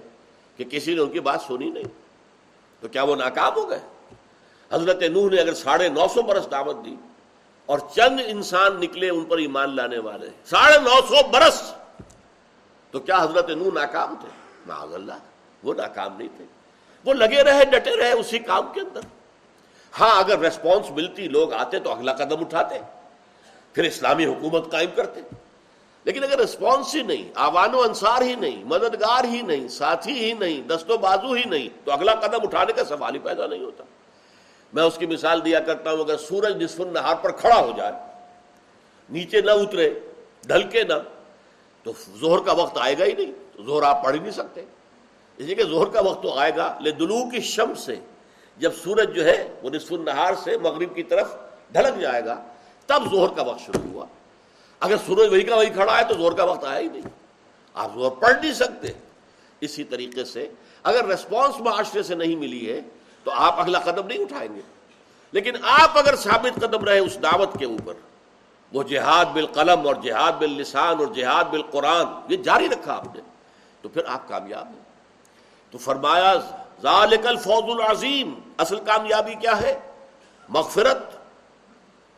کہ 0.57 0.65
کسی 0.65 0.95
نے 0.95 1.01
ان 1.01 1.11
کی 1.11 1.21
بات 1.21 1.41
سنی 1.47 1.71
نہیں۔ 1.71 1.85
تو 2.81 2.89
کیا 2.89 3.03
وہ 3.03 3.17
ناکام 3.17 3.53
ہو 3.57 3.71
گئے؟ 3.71 3.79
حضرت 4.73 5.03
نوح 5.03 5.31
نے 5.31 5.41
اگر 5.41 5.55
ساڑھے 5.55 5.89
نو 5.89 6.07
سو 6.15 6.23
برس 6.23 6.51
دعوت 6.51 6.85
دی 6.85 6.97
اور 7.67 7.79
چند 7.95 8.21
انسان 8.27 8.81
نکلے 8.81 9.11
ان 9.11 9.25
پر 9.25 9.39
ایمان 9.39 9.77
لانے 9.77 9.99
والے، 9.99 10.27
ساڑھے 10.45 10.79
نو 10.79 11.01
سو 11.09 11.29
برس، 11.29 11.75
تو 12.91 13.01
کیا 13.01 13.23
حضرت 13.23 13.51
نوح 13.51 13.73
ناکام 13.75 14.15
تھے؟ 14.21 14.29
معاذ 14.67 14.95
اللہ، 14.95 15.13
وہ 15.63 15.75
ناکام 15.75 16.17
نہیں 16.17 16.29
تھے۔ 16.37 16.45
وہ 17.05 17.15
لگے 17.15 17.43
رہے، 17.45 17.65
ڈٹے 17.65 17.97
رہے 17.97 18.13
اسی 18.13 18.39
کام 18.39 18.73
کے 18.75 18.81
اندر۔ 18.81 19.01
ہاں 20.01 20.19
اگر 20.19 20.39
ریسپانس 20.39 20.91
ملتی، 20.91 21.29
لوگ 21.29 21.53
آتے 21.53 21.79
تو 21.79 21.93
اگلا 21.93 22.13
قدم 22.13 22.41
اٹھاتے، 22.41 22.79
پھر 23.73 23.85
اسلامی 23.85 24.27
حکومت 24.27 24.71
قائم 24.71 24.91
کرتے۔ 24.97 25.21
لیکن 26.05 26.25
اگر 26.25 26.39
رسپانس 26.39 26.95
ہی 26.95 27.03
نہیں، 27.03 27.33
آوان 27.35 27.75
و 27.75 27.81
انصار 27.81 28.23
ہی 28.23 28.35
نہیں، 28.35 28.65
مددگار 28.65 29.25
ہی 29.25 29.43
نہیں، 29.43 29.69
ساتھی 29.69 30.25
ہی 30.25 30.33
نہیں 30.33 30.69
دست 30.69 30.91
و 30.91 30.99
بازو 30.99 31.33
ہی 31.33 31.45
نہیں، 31.45 31.69
تو 31.85 31.93
اگلا 31.93 32.15
قدم 32.15 32.39
اٹھانے 32.43 32.73
کا 32.73 32.85
سوال 32.85 33.15
ہی 33.15 33.19
پیدا 33.19 33.47
نہیں 33.47 33.65
ہوتا۔ 33.65 33.85
میں 34.73 34.83
اس 34.83 34.99
کی 34.99 35.07
مثال 35.07 35.45
دیا 35.45 35.61
کرتا 35.61 35.93
ہوں، 35.93 35.99
اگر 35.99 36.17
سورج 36.17 36.63
نصف 36.63 36.81
النہار 36.81 37.15
پر 37.15 37.31
کھڑا 37.31 37.61
ہو 37.61 37.73
جائے، 37.77 37.93
نیچے 39.11 39.41
نہ 39.41 39.51
اترے 39.51 40.01
ڈھل 40.47 40.63
کے 40.63 40.85
نہ، 40.85 40.95
تو 41.83 41.93
زہر 42.21 42.39
کا 42.39 42.53
وقت 42.53 42.79
آئے 42.79 42.99
گا 42.99 43.05
ہی 43.05 43.13
نہیں 43.13 43.33
تو 43.57 43.63
زہر 43.63 43.83
آپ 43.83 44.05
پڑھ 44.05 44.15
ہی 44.15 44.21
نہیں 44.21 44.31
سکتے۔ 44.31 44.65
اسی 45.37 45.55
کہ 45.55 45.65
زہر 45.65 45.87
کا 45.87 46.01
وقت 46.01 46.23
تو 46.23 46.39
آئے 46.39 46.53
گا 46.57 46.79
لے 46.81 46.91
دلو 46.91 47.31
کی 47.31 47.41
شم 47.41 47.75
سے، 47.75 47.97
جب 48.57 48.73
سورج 48.85 49.15
جو 49.15 49.25
ہے، 49.25 49.55
وہ 49.63 49.71
نصف 49.71 49.93
النہار 49.93 50.35
سے 50.45 50.59
مغرب 50.59 50.95
کی 50.95 51.03
طرف 51.03 51.35
ڈھلک 51.73 52.01
جائے 52.01 52.25
گا، 52.25 52.45
تب 52.87 53.03
زہر 53.15 53.29
کا 53.29 53.43
وقت 53.43 53.61
شروع 53.61 53.93
ہوا۔ 53.93 54.07
اگر 54.81 54.97
سورج 55.07 55.29
وہی 55.31 55.43
کا 55.43 55.57
وہی 55.57 55.71
کھڑا 55.71 55.99
ہے، 55.99 56.05
تو 56.09 56.15
زور 56.15 56.33
کا 56.33 56.45
وقت 56.45 56.65
آیا 56.65 56.81
ہی 56.81 56.89
نہیں۔ 56.89 57.03
آپ 57.75 57.95
زور 57.95 58.11
پڑھ 58.11 58.37
نہیں 58.43 58.53
سکتے۔ 58.53 58.89
اسی 59.61 59.85
طریقے 59.85 60.25
سے، 60.25 60.49
اگر 60.83 61.05
ریسپانس 61.05 61.61
معاشرے 61.61 62.03
سے 62.03 62.15
نہیں 62.15 62.37
ملی 62.37 62.73
ہے 62.73 62.81
تو 63.29 63.35
آپ 63.35 63.61
اگلا 63.61 63.79
قدم 63.79 64.07
نہیں 64.07 64.19
اٹھائیں 64.19 64.55
گے۔ 64.55 64.61
لیکن 65.33 65.53
آپ 65.63 65.99
اگر 65.99 66.17
ثابت 66.17 66.61
قدم 66.61 66.85
رہے 66.85 66.99
اس 66.99 67.23
دعوت 67.23 67.59
کے 67.59 67.65
اوپر، 67.65 67.95
وہ 68.73 68.83
جہاد 68.83 69.25
بالقلم 69.25 69.87
اور 69.87 69.95
جہاد 69.95 70.33
باللسان 70.33 70.99
اور 70.99 71.07
جہاد 71.07 71.45
بالقرآن، 71.45 72.07
یہ 72.29 72.37
جاری 72.37 72.69
رکھا 72.69 72.95
آپ 72.95 73.15
نے، 73.15 73.21
تو 73.83 73.89
پھر 73.89 74.05
آپ 74.07 74.29
کامیاب 74.29 74.67
ہیں۔ 74.67 74.83
تو 75.71 75.79
فرمایا، 75.79 76.35
ذالک 76.83 77.27
الفوز 77.27 77.81
العظیم، 77.81 78.35
اصل 78.59 78.81
کامیابی 78.81 79.35
کیا 79.35 79.63
ہے؟ 79.63 79.81
مغفرت، 80.49 80.99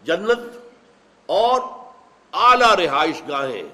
جنت 0.03 0.57
اور 1.27 1.61
اعلی 2.33 2.87
رہائش 2.87 3.23
گاہیں 3.29 3.69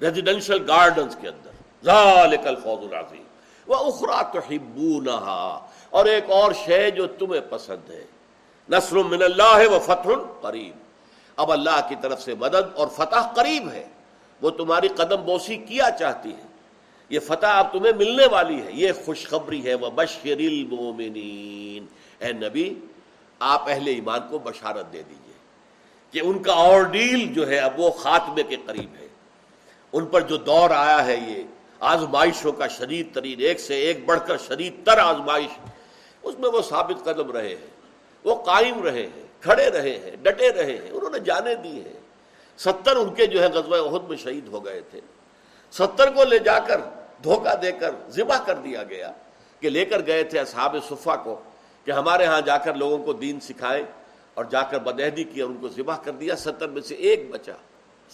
ریزیڈینشل 0.00 0.70
گارڈنز 0.70 1.16
کے 1.20 1.28
اندر۔ 1.28 1.50
ذالک 1.84 2.46
الفوز 2.46 2.92
العظیم۔ 2.92 3.22
وہ 3.66 3.74
اخرا 3.74 4.22
تو 4.22 5.58
اور 5.92 6.04
ایک 6.04 6.30
اور 6.30 6.52
شے 6.52 6.90
جو 6.90 7.06
تمہیں 7.06 7.40
پسند 7.50 7.90
ہے۔ 7.90 8.04
نصر 8.68 8.96
من 8.96 9.22
اللہ 9.22 9.68
و 9.68 9.78
فتح 9.78 10.08
قریب۔ 10.40 10.74
اب 11.36 11.52
اللہ 11.52 11.80
کی 11.88 11.94
طرف 12.02 12.22
سے 12.22 12.34
مدد 12.34 12.74
اور 12.74 12.88
فتح 12.88 13.32
قریب 13.34 13.70
ہے۔ 13.70 13.88
وہ 14.42 14.50
تمہاری 14.50 14.88
قدم 14.88 15.24
بوسی 15.24 15.56
کیا 15.56 15.90
چاہتی 15.98 16.30
ہے؟ 16.30 16.46
یہ 17.08 17.20
فتح 17.20 17.46
اب 17.46 17.72
تمہیں 17.72 17.92
ملنے 17.92 18.26
والی 18.26 18.62
ہے۔ 18.62 18.70
یہ 18.72 18.92
خوشخبری 19.04 19.66
ہے۔ 19.66 19.74
وہ 19.74 19.90
بشر 19.94 20.26
المومنین 20.26 21.86
اے 22.18 22.32
نبی، 22.32 22.74
آپ 23.38 23.68
اہل 23.68 23.86
ایمان 23.86 24.20
کو 24.30 24.38
بشارت 24.38 24.92
دے 24.92 25.02
دیجیے 25.02 25.34
کہ 26.10 26.26
ان 26.26 26.42
کا 26.42 26.52
آرڈیل 26.56 27.34
جو 27.34 27.48
ہے 27.48 27.58
اب 27.58 27.80
وہ 27.80 27.90
خاتمے 27.90 28.42
کے 28.42 28.56
قریب 28.66 28.94
ہے۔ 29.00 29.08
ان 29.92 30.06
پر 30.06 30.20
جو 30.20 30.36
دور 30.36 30.70
آیا 30.70 31.06
ہے 31.06 31.16
یہ 31.28 31.42
آزمائشوں 31.80 32.52
کا 32.52 32.68
شدید 32.68 33.14
ترین، 33.14 33.40
ایک 33.40 33.60
سے 33.60 33.74
ایک 33.74 34.04
بڑھ 34.04 34.20
کر 34.26 34.36
شدید 34.38 34.86
تر 34.86 34.98
آزمائش 34.98 35.71
اس 36.22 36.38
میں 36.38 36.50
وہ 36.50 36.62
ثابت 36.62 37.04
قدم 37.04 37.30
رہے 37.30 37.48
ہیں، 37.48 37.70
وہ 38.24 38.34
قائم 38.34 38.82
رہے 38.82 39.02
ہیں، 39.02 39.26
کھڑے 39.40 39.70
رہے 39.70 39.98
ہیں، 39.98 40.16
ڈٹے 40.22 40.52
رہے 40.52 40.76
ہیں، 40.76 40.90
انہوں 40.90 41.10
نے 41.10 41.18
جانے 41.18 41.54
دی 41.54 41.84
ہے 41.84 41.92
ستر 42.58 42.96
ان 42.96 43.14
کے 43.14 43.26
جو 43.26 43.42
ہے 43.42 43.48
غزوہ 43.48 43.88
عہد 43.88 44.08
میں 44.08 44.16
شہید 44.16 44.48
ہو 44.48 44.64
گئے 44.64 44.80
تھے۔ 44.90 45.00
ستر 45.72 46.10
کو 46.10 46.24
لے 46.24 46.38
جا 46.38 46.58
کر 46.58 46.80
دھوکہ 47.24 47.54
دے 47.56 47.72
کر 47.72 47.90
ذبح 48.08 48.44
کر 48.44 48.54
دیا 48.54 48.82
گیا 48.82 49.12
کہ 49.60 49.68
لے 49.68 49.84
کر 49.84 50.06
گئے 50.06 50.24
تھے 50.24 50.38
اصحاب 50.38 50.76
صفا 50.88 51.16
کو 51.16 51.40
کہ 51.84 51.90
ہمارے 51.90 52.26
ہاں 52.26 52.40
جا 52.40 52.58
کر 52.58 52.74
لوگوں 52.74 52.98
کو 52.98 53.12
دین 53.12 53.40
سکھائیں 53.40 53.84
اور 54.34 54.44
جا 54.44 54.62
کر 54.62 54.78
بدہدی 54.78 55.24
کی 55.24 55.42
ان 55.42 55.56
کو 55.60 55.68
ذبح 55.68 55.96
کر 55.96 56.12
دیا۔ 56.12 56.36
ستر 56.36 56.68
میں 56.68 56.82
سے 56.82 56.94
ایک 56.94 57.30
بچا 57.30 57.52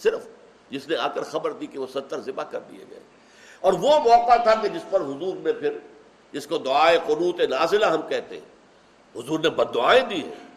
صرف 0.03 0.27
جس 0.69 0.87
نے 0.87 0.95
آ 0.95 1.07
کر 1.07 1.21
خبر 1.21 1.51
دی 1.51 1.67
کہ 1.67 1.79
وہ 1.79 1.87
ستر 1.93 2.19
ذبح 2.19 2.43
کر 2.43 2.59
دیے 2.59 2.85
گئے۔ 2.89 2.99
اور 3.59 3.73
وہ 3.73 3.99
موقع 3.99 4.43
تھا 4.43 4.55
کہ 4.55 4.67
جس 4.67 4.81
پر 4.89 5.01
حضور 5.01 5.35
نے 5.35 5.53
پھر 5.53 5.77
جس 6.31 6.47
کو 6.47 6.57
دعائے 6.57 6.99
قنوت 7.07 7.39
نازلہ 7.39 7.85
ہم 7.85 8.01
کہتے 8.01 8.39
ہیں۔ 8.39 8.59
حضور 9.15 9.39
نے 9.39 9.49
بد 9.49 9.75
دعائیں 9.75 10.01
دی 10.01 10.23
ہیں۔ 10.23 10.49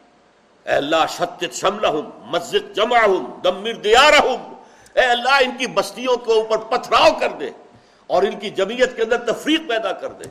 اے 0.65 0.73
اللہ، 0.73 1.07
شتت 1.09 1.55
شملہ 1.55 1.87
ہوں 1.87 2.03
مسجد 2.25 2.77
جمع 2.77 2.99
ہوں 2.99 3.41
دمر 3.41 3.73
دیارہ 3.73 4.21
ہوں 4.25 4.55
اے 4.95 5.03
اللہ، 5.03 5.29
ان 5.29 5.51
کی 5.59 5.67
بستیوں 5.67 6.17
کے 6.17 6.33
اوپر 6.33 6.59
پتھراؤ 6.59 7.19
کر 7.21 7.29
دے 7.29 7.51
اور 8.07 8.23
ان 8.23 8.39
کی 8.39 8.51
جمعیت 8.51 8.97
کے 8.97 9.03
اندر 9.03 9.33
تفریق 9.33 9.61
پیدا 9.69 9.93
کر 9.93 10.09
دے۔ 10.09 10.29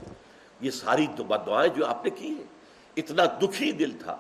یہ 0.62 0.72
ساری 0.72 1.08
بد 1.08 1.48
دعائیں 1.48 1.78
جو 1.78 1.86
آپ 1.86 2.04
نے 2.04 2.10
کی 2.10 2.28
ہیں۔ 2.28 2.62
اتنا 2.98 3.26
دکھی 3.26 3.72
دل 3.72 3.92
تھا 3.92 4.18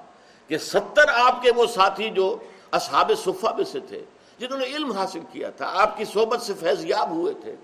کہ 0.47 0.57
ستر 0.57 1.07
آپ 1.13 1.41
کے 1.41 1.51
وہ 1.51 1.65
ساتھی 1.65 2.10
جو 2.10 2.38
اصحاب 2.71 3.12
صفہ 3.23 3.47
میں 3.57 3.63
سے 3.63 3.79
تھے، 3.79 4.03
جنہوں 4.39 4.60
نے 4.60 4.65
علم 4.65 4.91
حاصل 4.91 5.19
کیا 5.31 5.49
تھا، 5.49 5.71
آپ 5.73 5.97
کی 5.97 6.05
صحبت 6.05 6.41
سے 6.41 6.53
فیض 6.60 6.86
یاب 6.86 7.10
ہوئے 7.10 7.34
تھے۔ 7.41 7.55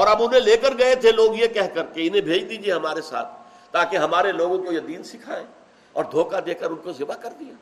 اور 0.00 0.08
اب 0.08 0.22
انہیں 0.22 0.40
لے 0.40 0.56
کر 0.56 0.78
گئے 0.78 0.94
تھے 0.94 1.12
لوگ 1.12 1.34
یہ 1.34 1.46
کہہ 1.46 1.66
کر 1.74 1.82
کہ 1.82 2.08
انہیں 2.08 2.20
بھیج 2.20 2.50
دیجیے 2.50 2.72
ہمارے 2.72 3.00
ساتھ 3.00 3.28
تاکہ 3.70 3.96
ہمارے 3.96 4.32
لوگوں 4.32 4.58
کو 4.58 4.72
یہ 4.72 4.80
دین 4.80 5.02
سکھائیں 5.02 5.46
اور 5.92 6.04
دھوکہ 6.04 6.40
دے 6.40 6.54
کر 6.54 6.70
ان 6.70 6.76
کو 6.76 6.92
ذبح 6.92 7.14
کر 7.14 7.30
دیا۔ 7.40 7.54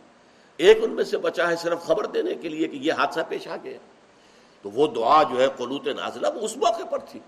ایک 0.57 0.79
ان 0.83 0.91
میں 0.91 1.05
سے 1.05 1.19
بچا 1.19 1.51
ہے 1.51 1.57
صرف 1.57 1.81
خبر 1.81 2.07
دینے 2.07 2.35
کے 2.35 2.49
لیے 2.49 2.69
کہ 2.69 2.77
یہ 2.77 2.93
حادثہ 2.93 3.21
پیش 3.29 3.49
آ 3.49 3.57
گیا۔ 3.65 3.79
تو 4.63 4.71
وہ 4.71 4.87
دعا 4.87 5.23
جو 5.23 5.41
ہے 5.41 5.47
قلوت 5.57 5.87
نازلہ 5.87 6.27
وہ 6.35 6.41
اس 6.41 6.57
موقع 6.57 6.85
پر 6.85 6.99
تھی۔ 6.99 7.21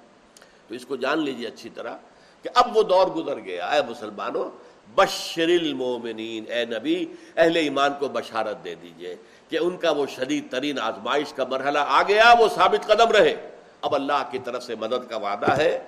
تو 0.68 0.75
اس 0.75 0.87
کو 0.87 0.96
جان 0.96 1.18
لیجیے 1.18 1.49
اچھی 1.49 1.70
طرح 1.75 1.96
کہ 2.42 2.51
اب 2.55 2.77
وہ 2.77 2.83
دور 2.83 3.07
گزر 3.07 3.40
گیا۔ 3.40 3.66
اے 3.66 3.81
مسلمانوں، 3.90 4.51
بشر 4.94 5.49
المومنین، 5.49 6.53
اے 6.53 6.64
نبی، 6.64 7.07
اہل 7.37 7.57
ایمان 7.57 7.90
کو 7.99 8.09
بشارت 8.09 8.64
دے 8.64 8.75
دیجیے 8.75 9.16
کہ 9.49 9.59
ان 9.61 9.77
کا 9.77 9.90
وہ 9.90 10.07
شدید 10.07 10.51
ترین 10.51 10.79
آزمائش 10.79 11.33
کا 11.33 11.44
مرحلہ 11.44 11.79
آ 11.87 12.03
گیا، 12.03 12.35
وہ 12.38 12.49
ثابت 12.55 12.87
قدم 12.87 13.11
رہے۔ 13.11 13.51
اب 13.83 13.95
اللہ 13.95 14.23
کی 14.31 14.38
طرف 14.38 14.62
سے 14.62 14.75
مدد 14.75 15.11
کا 15.11 15.16
وعدہ 15.16 15.57
ہے، 15.57 15.85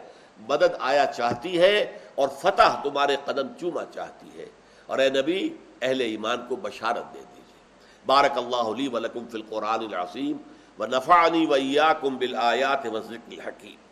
مدد 0.48 0.74
آیا 0.78 1.06
چاہتی 1.06 1.60
ہے 1.60 1.98
اور 2.14 2.28
فتح 2.28 2.82
تمہارے 2.82 3.16
قدم 3.24 3.48
چوما 3.60 3.84
چاہتی 3.94 4.38
ہے۔ 4.38 4.46
اور 4.86 4.98
اے 4.98 5.10
نبی، 5.10 5.56
اہل 5.82 6.00
ایمان 6.00 6.38
کو 6.48 6.56
بشارت 6.56 7.14
دے 7.14 7.18
دیجیے 7.18 7.60
بارک 8.06 8.38
اللہ 8.38 8.56
علی 8.56 8.88
ولکم 8.88 9.26
فی 9.26 9.36
القرآن 9.36 9.80
العظیم 9.80 10.36
و 10.78 10.86
نفعنی 10.86 11.46
ویاکم 11.46 12.16
بالآیات 12.16 12.86
و 12.86 13.00
ذکر 13.00 13.32
الحکیم۔ 13.32 13.91